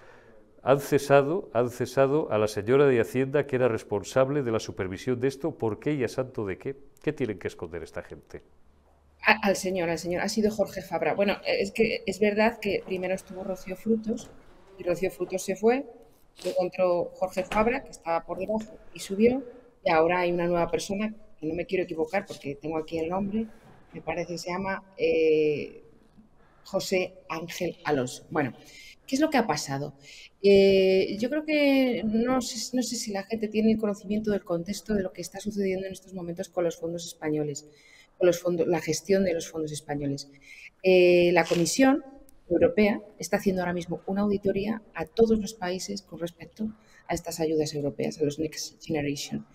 Han 0.68 0.80
cesado, 0.80 1.48
han 1.54 1.70
cesado 1.70 2.30
a 2.30 2.36
la 2.36 2.46
señora 2.46 2.86
de 2.86 3.00
Hacienda 3.00 3.46
que 3.46 3.56
era 3.56 3.68
responsable 3.68 4.42
de 4.42 4.52
la 4.52 4.60
supervisión 4.60 5.18
de 5.18 5.28
esto. 5.28 5.56
¿Por 5.56 5.80
qué 5.80 5.94
y 5.94 6.04
a 6.04 6.08
santo 6.08 6.44
de 6.44 6.58
qué? 6.58 6.76
¿Qué 7.02 7.14
tienen 7.14 7.38
que 7.38 7.48
esconder 7.48 7.82
esta 7.82 8.02
gente? 8.02 8.42
Al 9.22 9.56
señor, 9.56 9.88
al 9.88 9.98
señor. 9.98 10.20
Ha 10.20 10.28
sido 10.28 10.50
Jorge 10.50 10.82
Fabra. 10.82 11.14
Bueno, 11.14 11.38
es 11.46 11.72
que 11.72 12.02
es 12.04 12.20
verdad 12.20 12.58
que 12.60 12.82
primero 12.84 13.14
estuvo 13.14 13.42
Rocío 13.44 13.76
Frutos 13.76 14.28
y 14.78 14.82
Rocío 14.82 15.10
Frutos 15.10 15.40
se 15.40 15.56
fue. 15.56 15.86
Luego 16.44 16.58
entró 16.62 17.12
Jorge 17.14 17.44
Fabra, 17.44 17.82
que 17.82 17.90
estaba 17.90 18.26
por 18.26 18.36
debajo, 18.36 18.76
y 18.92 18.98
subió. 18.98 19.42
Y 19.82 19.90
ahora 19.90 20.20
hay 20.20 20.32
una 20.32 20.46
nueva 20.48 20.70
persona, 20.70 21.14
que 21.40 21.46
no 21.46 21.54
me 21.54 21.64
quiero 21.64 21.84
equivocar 21.84 22.26
porque 22.26 22.56
tengo 22.56 22.76
aquí 22.76 22.98
el 22.98 23.08
nombre, 23.08 23.46
me 23.94 24.02
parece 24.02 24.32
que 24.32 24.38
se 24.38 24.50
llama 24.50 24.82
eh, 24.98 25.82
José 26.64 27.14
Ángel 27.30 27.78
Alonso. 27.84 28.26
Bueno, 28.28 28.52
¿qué 29.08 29.16
es 29.16 29.20
lo 29.20 29.30
que 29.30 29.38
ha 29.38 29.46
pasado? 29.46 29.94
Eh, 30.42 31.16
yo 31.18 31.30
creo 31.30 31.44
que 31.44 32.02
no 32.04 32.40
sé, 32.40 32.82
si 32.82 33.10
la 33.10 33.24
gente 33.24 33.48
tiene 33.48 33.72
el 33.72 33.78
conocimiento 33.78 34.30
del 34.30 34.44
contexto 34.44 34.94
de 34.94 35.02
lo 35.02 35.12
que 35.12 35.22
está 35.22 35.40
sucediendo 35.40 35.86
en 35.86 35.92
estos 35.92 36.14
momentos 36.14 36.48
con 36.48 36.62
los 36.62 36.76
fondos 36.76 37.06
españoles, 37.06 37.66
con 38.18 38.26
los 38.26 38.38
fondos, 38.38 38.68
la 38.68 38.80
gestión 38.80 39.24
de 39.24 39.32
los 39.32 39.50
fondos 39.50 39.72
españoles. 39.72 40.30
Eh, 40.82 41.32
la 41.32 41.44
Comisión 41.44 42.04
Europea 42.48 43.00
está 43.18 43.38
haciendo 43.38 43.62
ahora 43.62 43.72
mismo 43.72 44.02
una 44.06 44.22
auditoría 44.22 44.82
a 44.94 45.06
todos 45.06 45.40
los 45.40 45.54
países 45.54 46.02
con 46.02 46.20
respecto 46.20 46.70
a 47.08 47.14
estas 47.14 47.40
ayudas 47.40 47.74
europeas, 47.74 48.20
a 48.20 48.24
los 48.24 48.38
Next 48.38 48.84
Generation. 48.84 49.46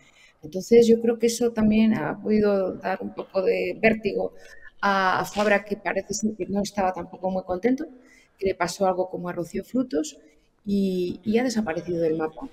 Entonces, 0.42 0.88
yo 0.88 1.00
creo 1.00 1.20
que 1.20 1.28
eso 1.28 1.54
también 1.54 1.94
ha 1.94 2.20
podido 2.22 2.74
dar 2.74 3.02
un 3.02 3.14
poco 3.14 3.42
de 3.42 3.78
vértigo 3.80 4.34
a, 4.82 5.22
a 5.22 5.26
Fabra, 5.26 5.64
que 5.64 5.78
parece 5.78 6.36
que 6.38 6.46
no 6.48 6.62
estaba 6.62 6.92
tampoco 6.92 7.32
muy 7.32 7.44
contento, 7.44 7.86
que 8.38 8.48
le 8.48 8.56
pasó 8.56 8.86
algo 8.86 9.10
como 9.10 9.30
a 9.30 9.34
Rocío 9.34 9.64
Frutos 9.64 10.18
y, 10.66 11.38
ha 11.38 11.44
desaparecido 11.44 12.02
del 12.02 12.18
mapa. 12.18 12.50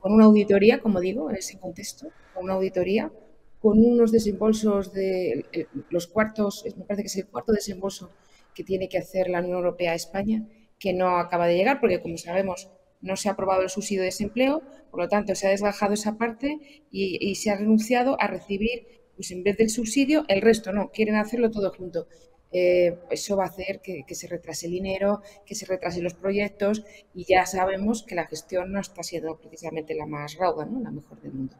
Con 0.00 0.12
una 0.12 0.24
auditoría, 0.24 0.80
como 0.80 1.00
digo, 1.00 1.30
en 1.30 1.36
ese 1.36 1.58
contexto, 1.58 2.08
con 2.34 2.44
una 2.44 2.54
auditoría, 2.54 3.12
con 3.60 3.78
unos 3.78 4.10
desembolsos 4.10 4.92
de 4.92 5.68
los 5.90 6.08
cuartos, 6.08 6.64
me 6.76 6.84
parece 6.84 7.02
que 7.02 7.06
es 7.06 7.16
el 7.16 7.28
cuarto 7.28 7.52
desembolso 7.52 8.10
que 8.54 8.64
tiene 8.64 8.88
que 8.88 8.98
hacer 8.98 9.28
la 9.28 9.40
Unión 9.40 9.58
Europea 9.58 9.92
a 9.92 9.94
España, 9.94 10.44
que 10.78 10.92
no 10.92 11.18
acaba 11.18 11.46
de 11.46 11.56
llegar, 11.56 11.80
porque 11.80 12.02
como 12.02 12.18
sabemos, 12.18 12.68
no 13.00 13.16
se 13.16 13.28
ha 13.28 13.32
aprobado 13.32 13.62
el 13.62 13.70
subsidio 13.70 14.02
de 14.02 14.06
desempleo, 14.06 14.62
por 14.90 15.00
lo 15.00 15.08
tanto 15.08 15.34
se 15.34 15.46
ha 15.46 15.50
desgajado 15.50 15.94
esa 15.94 16.18
parte 16.18 16.58
y, 16.90 17.18
y 17.20 17.36
se 17.36 17.50
ha 17.50 17.56
renunciado 17.56 18.16
a 18.20 18.26
recibir, 18.26 18.86
pues 19.14 19.30
en 19.30 19.44
vez 19.44 19.56
del 19.56 19.70
subsidio, 19.70 20.24
el 20.26 20.42
resto, 20.42 20.72
no, 20.72 20.90
quieren 20.90 21.14
hacerlo 21.14 21.50
todo 21.50 21.72
junto. 21.72 22.08
Eh, 22.52 22.98
eso 23.10 23.36
va 23.36 23.44
a 23.44 23.46
hacer 23.46 23.80
que, 23.80 24.04
se 24.14 24.26
retrase 24.26 24.66
el 24.66 24.72
dinero, 24.72 25.22
que 25.46 25.54
se 25.54 25.64
retrasen 25.64 26.04
los 26.04 26.14
proyectos 26.14 26.84
y 27.14 27.24
ya 27.24 27.46
sabemos 27.46 28.02
que 28.02 28.14
la 28.14 28.26
gestión 28.26 28.72
no 28.72 28.80
está 28.80 29.02
siendo 29.02 29.38
precisamente 29.38 29.94
la 29.94 30.04
más 30.04 30.36
rauda, 30.36 30.66
¿no? 30.66 30.80
la 30.80 30.90
mejor 30.90 31.20
del 31.22 31.32
mundo. 31.32 31.56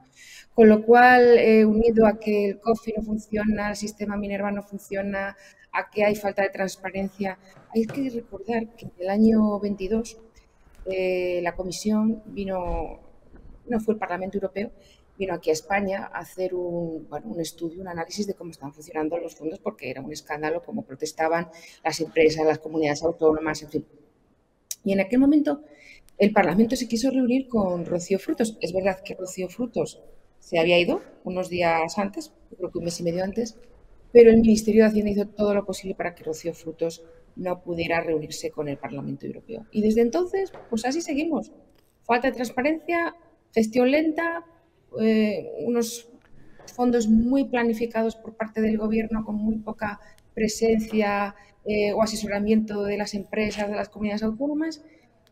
Con 0.55 0.69
lo 0.69 0.85
cual, 0.85 1.39
eh, 1.39 1.65
unido 1.65 2.07
a 2.07 2.21
que 2.21 2.45
el 2.51 2.61
COFI 2.61 2.95
no 2.99 3.03
funciona, 3.03 3.71
el 3.71 3.77
sistema 3.77 4.17
Minerva 4.19 4.51
no 4.51 4.63
funciona, 4.63 5.35
a 5.73 5.91
que 5.91 6.05
hay 6.05 6.15
falta 6.15 6.43
de 6.43 6.51
transparencia, 6.51 7.39
hay 7.75 7.87
que 7.87 8.11
recordar 8.11 8.69
que 8.77 8.85
en 8.85 8.93
el 8.99 9.09
año 9.09 9.59
22 9.59 10.19
eh, 10.87 11.41
la 11.43 11.55
Comisión 11.55 12.23
vino, 12.27 13.01
no 13.67 13.81
fue 13.81 13.95
el 13.95 13.99
Parlamento 14.01 14.37
Europeo, 14.37 14.71
vino 15.23 15.35
aquí 15.35 15.51
a 15.51 15.53
España 15.53 16.11
a 16.13 16.19
hacer 16.19 16.53
un, 16.53 17.07
un 17.33 17.41
estudio, 17.41 17.81
un 17.81 17.89
análisis 17.89 18.27
de 18.27 18.35
cómo 18.35 18.51
están 18.51 18.73
funcionando 18.73 19.17
los 19.19 19.37
fondos, 19.37 19.61
porque 19.61 19.89
era 19.89 20.01
un 20.01 20.13
escándalo, 20.13 20.65
cómo 20.65 20.85
protestaban 20.85 21.49
las 21.85 22.01
empresas, 22.01 22.45
las 22.45 22.59
comunidades 22.59 23.03
autónomas, 23.05 23.63
en 23.63 23.71
fin. 23.71 23.87
Y 24.85 24.93
en 24.93 25.01
aquel 25.01 25.21
momento 25.21 25.63
el 26.19 26.33
Parlamento 26.33 26.75
se 26.75 26.89
quiso 26.89 27.11
reunir 27.11 27.47
con 27.49 27.87
Rocío 27.87 28.19
Frutos. 28.19 28.59
Es 28.61 28.73
verdad 28.73 28.99
que 29.05 29.15
Rocío 29.15 29.49
Frutos 29.49 30.03
se 30.41 30.59
había 30.59 30.79
ido 30.79 31.01
unos 31.23 31.49
días 31.49 31.99
antes, 31.99 32.33
creo 32.57 32.71
que 32.73 32.79
un 32.79 32.85
mes 32.85 32.99
y 32.99 33.05
medio 33.05 33.23
antes, 33.23 33.57
pero 34.13 34.31
el 34.31 34.41
Ministerio 34.41 34.83
de 34.83 34.89
Hacienda 34.91 35.11
hizo 35.13 35.27
todo 35.27 35.55
lo 35.55 35.65
posible 35.65 35.95
para 35.95 36.15
que 36.17 36.25
Rocío 36.25 36.53
Frutos 36.53 37.05
no 37.37 37.63
pudiera 37.63 38.01
reunirse 38.01 38.51
con 38.51 38.69
el 38.69 38.77
Parlamento 38.77 39.25
Europeo. 39.27 39.67
Y 39.71 39.83
desde 39.83 40.01
entonces, 40.03 40.53
pues 40.69 40.85
así 40.85 41.01
seguimos. 41.01 41.53
Falta 42.03 42.29
de 42.29 42.35
transparencia, 42.35 43.15
gestión 43.55 43.91
lenta, 43.91 44.45
eh, 45.01 45.51
unos 45.65 46.09
fondos 46.75 47.09
muy 47.09 47.45
planificados 47.45 48.17
por 48.17 48.35
parte 48.35 48.61
del 48.61 48.79
gobierno 48.79 49.25
con 49.25 49.37
muy 49.37 49.57
poca 49.57 50.01
presencia 50.35 51.35
eh, 51.65 51.93
o 51.93 52.03
asesoramiento 52.03 52.85
de 52.85 52.97
las 52.97 53.15
empresas, 53.15 53.69
de 53.69 53.77
las 53.77 53.89
comunidades 53.89 54.23
autónomas. 54.23 54.83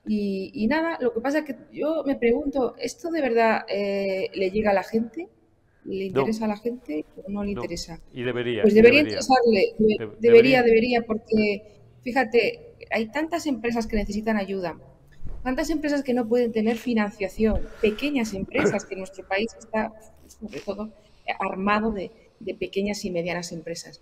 Y, 0.07 0.67
nada, 0.67 0.99
lo 1.01 1.13
que 1.13 1.21
pasa 1.21 1.41
es 1.41 1.45
que 1.45 1.57
yo 1.73 2.03
me 2.05 2.17
pregunto, 2.17 2.75
¿esto 2.79 3.11
de 3.11 3.21
verdad 3.21 3.61
eh, 3.69 4.29
le 4.35 4.51
llega 4.51 4.71
a 4.71 4.75
la 4.75 4.83
gente? 4.83 5.29
¿Le 5.85 6.07
interesa 6.07 6.47
a 6.47 6.49
la 6.49 6.57
gente 6.57 7.05
o 7.25 7.31
no 7.31 7.45
le 7.45 7.53
interesa? 7.53 8.01
Y 8.13 8.23
debería. 8.23 8.63
Pues 8.63 8.75
debería, 8.75 9.01
interesarle, 9.01 9.75
debería, 10.19 10.63
debería, 10.63 11.03
porque 11.03 11.63
fíjate, 12.03 12.75
hay 12.91 13.07
tantas 13.11 13.47
empresas 13.47 13.87
que 13.87 13.97
necesitan 13.97 14.37
ayuda, 14.37 14.79
tantas 15.43 15.71
empresas 15.71 16.03
que 16.03 16.15
no 16.15 16.27
pueden 16.27 16.53
tener 16.53 16.77
financiación, 16.77 17.61
pequeñas 17.81 18.35
empresas, 18.35 18.85
que 18.85 18.97
nuestro 18.97 19.27
país 19.27 19.55
está 19.59 19.93
sobre 20.27 20.61
todo 20.61 20.93
armado 21.39 21.93
de, 21.93 22.11
pequeñas 22.59 23.05
y 23.05 23.11
medianas 23.11 23.53
empresas, 23.53 24.01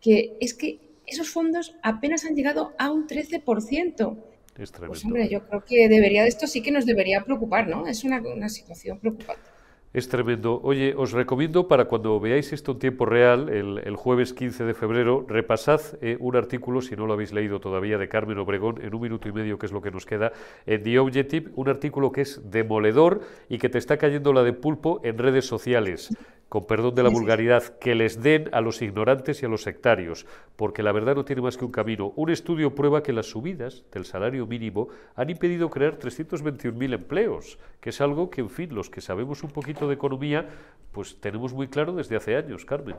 que 0.00 0.36
es 0.40 0.54
que 0.54 0.80
esos 1.06 1.30
fondos 1.30 1.74
apenas 1.82 2.24
han 2.24 2.34
llegado 2.34 2.72
a 2.78 2.90
un 2.90 3.06
13%. 3.06 4.16
Es 4.58 4.72
pues 4.72 5.04
hombre, 5.04 5.28
yo 5.28 5.46
creo 5.46 5.64
que 5.64 5.88
debería, 5.88 6.26
esto 6.26 6.46
sí 6.46 6.62
que 6.62 6.72
nos 6.72 6.86
debería 6.86 7.22
preocupar, 7.22 7.68
¿no? 7.68 7.86
Es 7.86 8.04
una, 8.04 8.20
una 8.20 8.48
situación 8.48 8.98
preocupante. 8.98 9.55
Es 9.96 10.10
tremendo. 10.10 10.60
Oye, 10.62 10.92
os 10.94 11.12
recomiendo 11.12 11.68
para 11.68 11.86
cuando 11.86 12.20
veáis 12.20 12.52
esto 12.52 12.72
en 12.72 12.80
tiempo 12.80 13.06
real, 13.06 13.48
el, 13.48 13.96
jueves 13.96 14.34
15 14.34 14.64
de 14.64 14.74
febrero, 14.74 15.24
repasad 15.26 15.80
eh, 16.02 16.18
un 16.20 16.36
artículo, 16.36 16.82
si 16.82 16.96
no 16.96 17.06
lo 17.06 17.14
habéis 17.14 17.32
leído 17.32 17.60
todavía, 17.60 17.96
de 17.96 18.06
Carmen 18.06 18.36
Obregón, 18.36 18.78
en 18.82 18.94
un 18.94 19.00
minuto 19.00 19.26
y 19.26 19.32
medio, 19.32 19.58
que 19.58 19.64
es 19.64 19.72
lo 19.72 19.80
que 19.80 19.90
nos 19.90 20.04
queda, 20.04 20.32
en 20.66 20.82
The 20.82 20.98
Objective, 20.98 21.50
un 21.54 21.70
artículo 21.70 22.12
que 22.12 22.20
es 22.20 22.42
demoledor 22.50 23.22
y 23.48 23.56
que 23.56 23.70
te 23.70 23.78
está 23.78 23.96
cayendo 23.96 24.34
la 24.34 24.42
de 24.42 24.52
pulpo 24.52 25.00
en 25.02 25.16
redes 25.16 25.46
sociales 25.46 26.10
con 26.48 26.64
perdón 26.66 26.94
de 26.94 27.02
la 27.02 27.08
vulgaridad, 27.08 27.62
que 27.78 27.94
les 27.94 28.22
den 28.22 28.48
a 28.52 28.60
los 28.60 28.80
ignorantes 28.80 29.42
y 29.42 29.46
a 29.46 29.48
los 29.48 29.62
sectarios, 29.62 30.26
porque 30.54 30.82
la 30.82 30.92
verdad 30.92 31.16
no 31.16 31.24
tiene 31.24 31.42
más 31.42 31.56
que 31.56 31.64
un 31.64 31.72
camino. 31.72 32.12
Un 32.14 32.30
estudio 32.30 32.74
prueba 32.74 33.02
que 33.02 33.12
las 33.12 33.26
subidas 33.26 33.84
del 33.92 34.04
salario 34.04 34.46
mínimo 34.46 34.88
han 35.16 35.30
impedido 35.30 35.70
crear 35.70 35.98
321.000 35.98 36.94
empleos, 36.94 37.58
que 37.80 37.90
es 37.90 38.00
algo 38.00 38.30
que, 38.30 38.42
en 38.42 38.50
fin, 38.50 38.74
los 38.74 38.90
que 38.90 39.00
sabemos 39.00 39.42
un 39.42 39.50
poquito 39.50 39.85
de 39.88 39.94
economía, 39.94 40.48
pues 40.92 41.20
tenemos 41.20 41.52
muy 41.52 41.68
claro 41.68 41.94
desde 41.94 42.16
hace 42.16 42.36
años, 42.36 42.64
Carmen. 42.64 42.96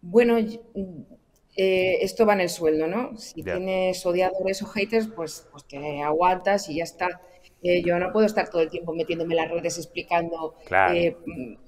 Bueno, 0.00 0.38
eh, 0.38 1.98
esto 2.02 2.24
va 2.24 2.34
en 2.34 2.40
el 2.40 2.48
sueldo, 2.48 2.86
¿no? 2.86 3.16
Si 3.16 3.42
tienes 3.42 4.04
odiadores 4.06 4.62
o 4.62 4.66
haters, 4.66 5.08
pues, 5.08 5.48
pues 5.50 5.64
te 5.64 6.02
aguantas 6.02 6.68
y 6.68 6.76
ya 6.76 6.84
está 6.84 7.20
yo 7.62 7.98
no 7.98 8.12
puedo 8.12 8.26
estar 8.26 8.48
todo 8.48 8.62
el 8.62 8.70
tiempo 8.70 8.94
metiéndome 8.94 9.34
en 9.34 9.40
las 9.40 9.50
redes 9.50 9.78
explicando 9.78 10.54
eh, 10.94 11.16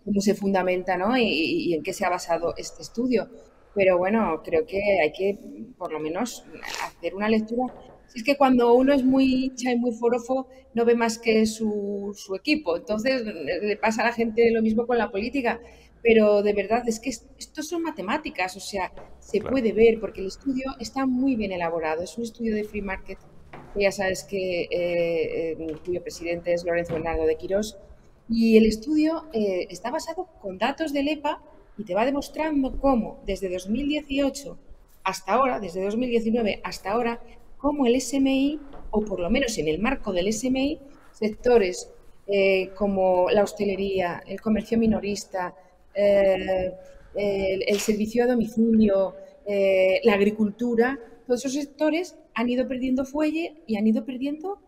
cómo 0.05 0.21
se 0.21 0.35
fundamenta 0.35 0.97
¿no? 0.97 1.16
Y, 1.16 1.75
en 1.75 1.83
qué 1.83 1.93
se 1.93 2.05
ha 2.05 2.11
basado 2.11 2.55
este 2.57 2.83
estudio. 2.83 3.29
Pero 3.75 3.99
bueno, 3.99 4.43
creo 4.45 4.66
que 4.66 5.01
hay 5.01 5.12
que 5.12 5.38
por 5.77 5.93
lo 5.93 6.01
menos 6.01 6.45
hacer 6.85 7.14
una 7.14 7.29
lectura. 7.29 7.73
Es 8.14 8.25
que 8.25 8.37
cuando 8.37 8.75
uno 8.75 8.92
es 8.92 9.05
muy 9.05 9.44
hincha 9.44 9.73
y 9.73 9.77
muy 9.77 9.92
forofo, 9.92 10.49
no 10.75 10.85
ve 10.85 10.94
más 10.94 11.18
que 11.18 11.46
su, 11.46 12.12
su 12.16 12.35
equipo. 12.35 12.77
Entonces 12.77 13.23
le 13.25 13.77
pasa 13.77 14.03
a 14.03 14.07
la 14.07 14.12
gente 14.12 14.51
lo 14.51 14.62
mismo 14.62 14.87
con 14.87 14.99
la 14.99 15.11
política. 15.11 15.61
Pero 16.03 16.42
de 16.42 16.55
verdad 16.55 16.83
es 16.88 16.99
que 16.99 17.11
esto 17.11 17.62
son 17.62 17.83
matemáticas, 17.83 18.57
o 18.57 18.61
sea, 18.61 18.90
se 19.18 19.40
puede 19.40 19.73
ver 19.73 20.01
porque 20.01 20.23
el 20.23 20.29
estudio 20.29 20.75
está 20.81 21.05
muy 21.05 21.37
bien 21.37 21.53
elaborado. 21.53 22.03
Es 22.03 22.16
un 22.16 22.25
estudio 22.25 22.55
de 22.55 22.64
free 22.64 22.81
market 22.81 23.18
ya 23.79 23.92
sabes 23.92 24.25
que 24.25 24.62
eh, 24.62 25.53
eh, 25.53 25.77
cuyo 25.85 26.03
presidente 26.03 26.53
es 26.53 26.64
Lorenzo 26.64 26.94
Bernardo 26.94 27.27
de 27.27 27.37
Quirós, 27.37 27.77
y 28.29 28.57
el 28.57 28.66
estudio 28.66 29.27
eh, 29.33 29.66
está 29.70 29.90
basado 29.90 30.29
con 30.40 30.59
datos 30.59 30.92
del 30.92 31.09
EPA 31.09 31.42
y 31.77 31.85
te 31.85 31.94
va 31.94 32.05
demostrando 32.05 32.79
cómo 32.79 33.20
desde 33.27 33.49
2018 33.49 34.59
hasta 35.03 35.33
ahora, 35.33 35.61
desde 35.61 35.83
2019 35.85 36.61
hasta 36.62 36.92
ahora, 36.92 37.20
cómo 37.61 37.87
el 37.87 38.01
SMI, 38.01 38.59
o 38.90 39.05
por 39.05 39.20
lo 39.20 39.31
menos 39.31 39.57
en 39.59 39.68
el 39.68 39.79
marco 39.79 40.12
del 40.12 40.33
SMI, 40.33 40.81
sectores 41.12 41.92
como 42.77 43.29
la 43.31 43.42
hostelería, 43.42 44.23
el 44.25 44.40
comercio 44.40 44.79
minorista, 44.79 45.53
el, 45.92 46.73
el, 47.16 47.81
servicio 47.81 48.23
a 48.23 48.29
domicilio, 48.29 49.16
la 50.05 50.14
agricultura, 50.14 50.96
todos 51.31 51.44
esos 51.44 51.62
sectores 51.62 52.16
han 52.35 52.49
ido 52.49 52.66
perdiendo 52.66 53.05
fuelle 53.05 53.62
y 53.66 53.77
han 53.77 53.87
ido 53.87 54.05
perdiendo 54.05 54.61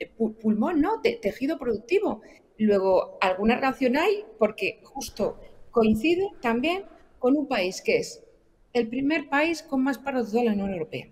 eh, 0.00 0.10
pulmón, 0.16 0.80
¿no? 0.80 1.00
tejido 1.00 1.58
productivo. 1.58 2.22
Luego, 2.58 3.18
alguna 3.20 3.56
relación 3.56 3.96
hay 3.96 4.24
porque 4.38 4.80
justo 4.82 5.38
coincide 5.70 6.30
también 6.40 6.84
con 7.18 7.36
un 7.36 7.46
país 7.46 7.82
que 7.82 7.98
es 7.98 8.24
el 8.72 8.88
primer 8.88 9.28
país 9.28 9.62
con 9.62 9.84
más 9.84 9.98
paro 9.98 10.24
de 10.24 10.30
toda 10.30 10.44
la 10.44 10.52
Unión 10.52 10.72
Europea, 10.72 11.08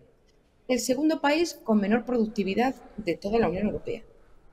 el 0.72 0.80
segundo 0.80 1.20
país 1.20 1.60
con 1.64 1.80
menor 1.80 2.04
productividad 2.04 2.74
de 2.96 3.16
toda 3.16 3.38
la 3.38 3.48
Unión 3.48 3.66
Europea 3.66 4.02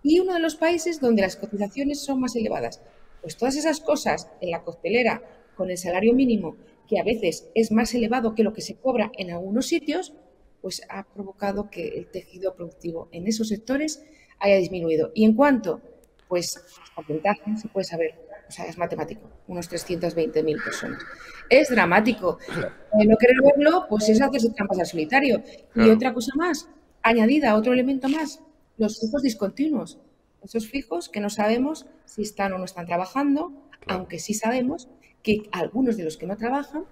y 0.04 0.20
uno 0.20 0.34
de 0.34 0.40
los 0.40 0.56
países 0.56 1.00
donde 1.00 1.22
las 1.22 1.36
cotizaciones 1.36 2.00
son 2.00 2.22
más 2.22 2.36
elevadas. 2.36 2.82
Pues 3.22 3.36
todas 3.36 3.56
esas 3.56 3.80
cosas 3.82 4.30
en 4.42 4.52
la 4.52 4.64
costelera, 4.64 5.22
con 5.56 5.70
el 5.70 5.78
salario 5.78 6.14
mínimo, 6.14 6.56
que 6.88 7.00
a 7.00 7.04
veces 7.04 7.50
es 7.56 7.72
más 7.72 7.94
elevado 7.94 8.36
que 8.36 8.44
lo 8.44 8.54
que 8.54 8.62
se 8.62 8.76
cobra 8.76 9.12
en 9.18 9.32
algunos 9.32 9.68
sitios, 9.68 10.14
pues 10.62 10.82
ha 10.90 11.04
provocado 11.04 11.70
que 11.70 11.88
el 11.90 12.08
tejido 12.08 12.56
productivo 12.56 13.10
en 13.12 13.28
esos 13.28 13.50
sectores 13.50 14.06
haya 14.40 14.56
disminuido. 14.56 15.12
Y 15.14 15.26
en 15.26 15.34
cuanto, 15.34 15.82
pues, 16.28 16.64
porcentaje, 16.96 17.58
se 17.58 17.68
puede 17.68 17.86
saber, 17.86 18.16
o 18.48 18.52
sea, 18.52 18.66
es 18.66 18.78
matemático, 18.78 19.30
unos 19.48 19.70
320.000 19.70 20.64
personas. 20.64 21.02
Es 21.50 21.70
dramático. 21.70 22.40
Eh, 22.50 23.06
no 23.06 23.18
querer 23.18 23.38
verlo, 23.44 23.86
pues 23.90 24.10
es 24.10 24.22
hacerse 24.22 24.50
trampas 24.52 24.80
al 24.80 24.86
solitario. 24.86 25.44
Y 25.76 25.90
otra 25.90 26.14
cosa 26.14 26.32
más, 26.36 26.70
añadida, 27.04 27.56
otro 27.56 27.74
elemento 27.74 28.10
más, 28.10 28.42
los 28.78 29.00
fijos 29.00 29.22
discontinuos. 29.22 30.00
Esos 30.44 30.68
fijos 30.68 31.10
que 31.10 31.20
no 31.20 31.30
sabemos 31.30 31.86
si 32.06 32.22
están 32.22 32.54
o 32.54 32.58
no 32.58 32.66
están 32.66 32.86
trabajando, 32.86 33.52
aunque 33.88 34.20
sí 34.20 34.34
sabemos 34.34 34.88
que 35.24 35.50
algunos 35.52 35.98
de 35.98 36.04
los 36.04 36.18
que 36.18 36.28
no 36.28 36.38
trabajan 36.38 36.86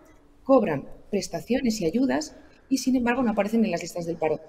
cobran 0.44 0.90
prestaciones 1.10 1.80
y 1.82 1.86
ayudas 1.86 2.36
y 2.70 2.80
sin 2.80 2.96
embargo 2.96 3.24
no 3.24 3.32
aparecen 3.32 3.64
en 3.64 3.72
las 3.72 3.82
listas 3.82 4.06
del 4.06 4.18
paro. 4.18 4.40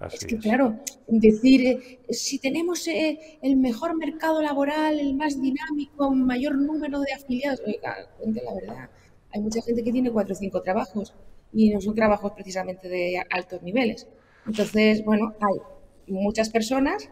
Es 0.00 0.26
que, 0.26 0.38
claro, 0.38 0.76
decir, 1.06 1.66
eh, 1.66 1.98
si 2.10 2.38
tenemos 2.38 2.86
eh, 2.88 3.38
el 3.42 3.56
mejor 3.56 3.96
mercado 3.96 4.42
laboral, 4.42 4.98
el 4.98 5.14
más 5.14 5.40
dinámico, 5.40 6.10
mayor 6.10 6.58
número 6.58 7.00
de 7.00 7.12
afiliados, 7.12 7.60
oiga, 7.64 7.96
la 8.24 8.54
verdad, 8.54 8.90
hay 9.32 9.40
mucha 9.40 9.62
gente 9.62 9.82
que 9.82 9.92
tiene 9.92 10.10
cuatro 10.10 10.34
o 10.34 10.36
cinco 10.36 10.62
trabajos 10.62 11.14
y 11.52 11.70
no 11.70 11.80
son 11.80 11.94
trabajos 11.94 12.32
precisamente 12.32 12.88
de 12.88 13.22
altos 13.30 13.62
niveles. 13.62 14.08
Entonces, 14.46 15.04
bueno, 15.04 15.34
hay 15.40 16.12
muchas 16.12 16.50
personas 16.50 17.08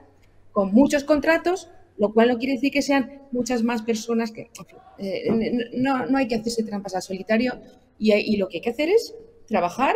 con 0.51 0.73
muchos 0.73 1.05
contratos, 1.05 1.71
lo 1.97 2.12
cual 2.12 2.29
no 2.29 2.38
quiere 2.38 2.55
decir 2.55 2.73
que 2.73 2.83
sean 2.83 3.23
muchas 3.31 3.62
más 3.62 3.83
personas 3.83 4.33
que... 4.33 4.51
Eh, 4.99 5.31
no, 5.75 6.07
no, 6.07 6.18
hay 6.18 6.29
que 6.29 6.35
hacerse 6.35 6.62
trampas 6.62 6.95
al 6.95 7.03
solitario 7.03 7.55
y, 7.99 8.12
y 8.12 8.37
lo 8.37 8.49
que 8.49 8.59
hay 8.59 8.61
que 8.61 8.71
hacer 8.71 8.88
es 8.90 9.14
trabajar 9.47 9.95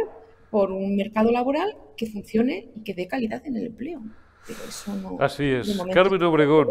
por 0.56 0.72
un 0.72 0.96
mercado 0.96 1.30
laboral 1.30 1.76
que 1.98 2.06
funcione 2.06 2.70
y 2.74 2.80
que 2.80 2.94
dé 2.94 3.06
calidad 3.06 3.44
en 3.44 3.58
el 3.58 3.66
empleo. 3.66 4.00
Así 5.18 5.44
es. 5.44 5.78
Carmen 5.92 6.22
Obregón, 6.22 6.68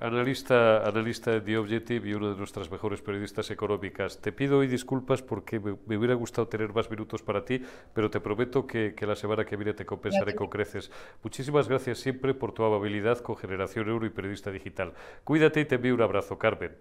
analista, 0.00 0.84
analista 0.84 1.30
de 1.30 1.40
The 1.42 1.56
Objective 1.56 2.08
y 2.08 2.14
una 2.14 2.30
de 2.30 2.34
nuestras 2.34 2.68
mejores 2.68 3.02
periodistas 3.02 3.48
económicas. 3.52 4.20
Te 4.20 4.32
pido 4.32 4.58
hoy 4.58 4.66
disculpas 4.66 5.22
porque 5.22 5.60
me, 5.60 5.96
hubiera 5.96 6.14
gustado 6.14 6.48
tener 6.48 6.72
más 6.72 6.90
minutos 6.90 7.22
para 7.22 7.44
ti, 7.44 7.62
pero 7.94 8.10
te 8.10 8.18
prometo 8.18 8.66
que, 8.66 8.96
que 8.96 9.06
la 9.06 9.14
semana 9.14 9.44
que 9.44 9.54
viene 9.54 9.72
te 9.72 9.86
compensaré 9.86 10.34
con 10.34 10.48
creces. 10.48 10.90
Muchísimas 11.22 11.68
gracias 11.68 12.00
siempre 12.00 12.34
por 12.34 12.54
tu 12.54 12.64
amabilidad 12.64 13.18
con 13.18 13.36
Generación 13.36 13.88
Euro 13.88 14.04
y 14.06 14.10
Periodista 14.10 14.50
Digital. 14.50 14.94
Cuídate 15.22 15.60
y 15.60 15.64
te 15.64 15.76
envío 15.76 15.94
un 15.94 16.02
abrazo, 16.02 16.38
Carmen. 16.38 16.72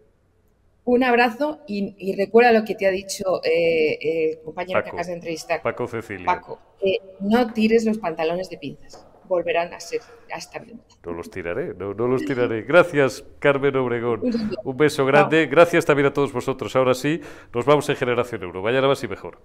Un 0.85 1.03
abrazo 1.03 1.61
y, 1.67 2.15
recuerda 2.15 2.51
lo 2.51 2.63
que 2.63 2.75
te 2.75 2.85
ha 2.85 2.91
dicho 2.91 3.41
eh, 3.43 3.97
el 4.01 4.39
compañero 4.43 4.83
que 4.83 4.89
acabas 4.89 5.07
de 5.07 5.13
entrevistar. 5.13 5.61
Paco 5.63 5.87
Cecilia. 5.87 6.25
Paco, 6.25 6.59
no 7.21 7.51
tires 7.53 7.85
los 7.85 7.97
pantalones 7.97 8.49
de 8.51 8.57
pinzas. 8.57 9.05
Volverán 9.27 9.73
a 9.73 9.79
ser 9.79 10.01
hasta 10.31 10.59
bien. 10.59 10.79
No 11.03 11.13
los 11.13 11.31
tiraré, 11.31 11.73
no, 11.73 11.93
los 11.93 12.23
tiraré. 12.23 12.61
Gracias, 12.61 13.25
Carmen 13.39 13.75
Obregón. 13.75 14.21
Un 14.63 14.77
beso 14.77 15.03
grande. 15.07 15.47
Gracias 15.47 15.85
también 15.85 16.05
a 16.07 16.13
todos 16.13 16.31
vosotros. 16.31 16.75
Ahora 16.75 16.93
sí, 16.93 17.19
nos 17.51 17.65
vamos 17.65 17.89
en 17.89 17.95
Generación 17.95 18.43
Euro. 18.43 18.61
Vaya 18.61 18.79
más 18.81 19.03
y 19.03 19.07
mejor. 19.07 19.39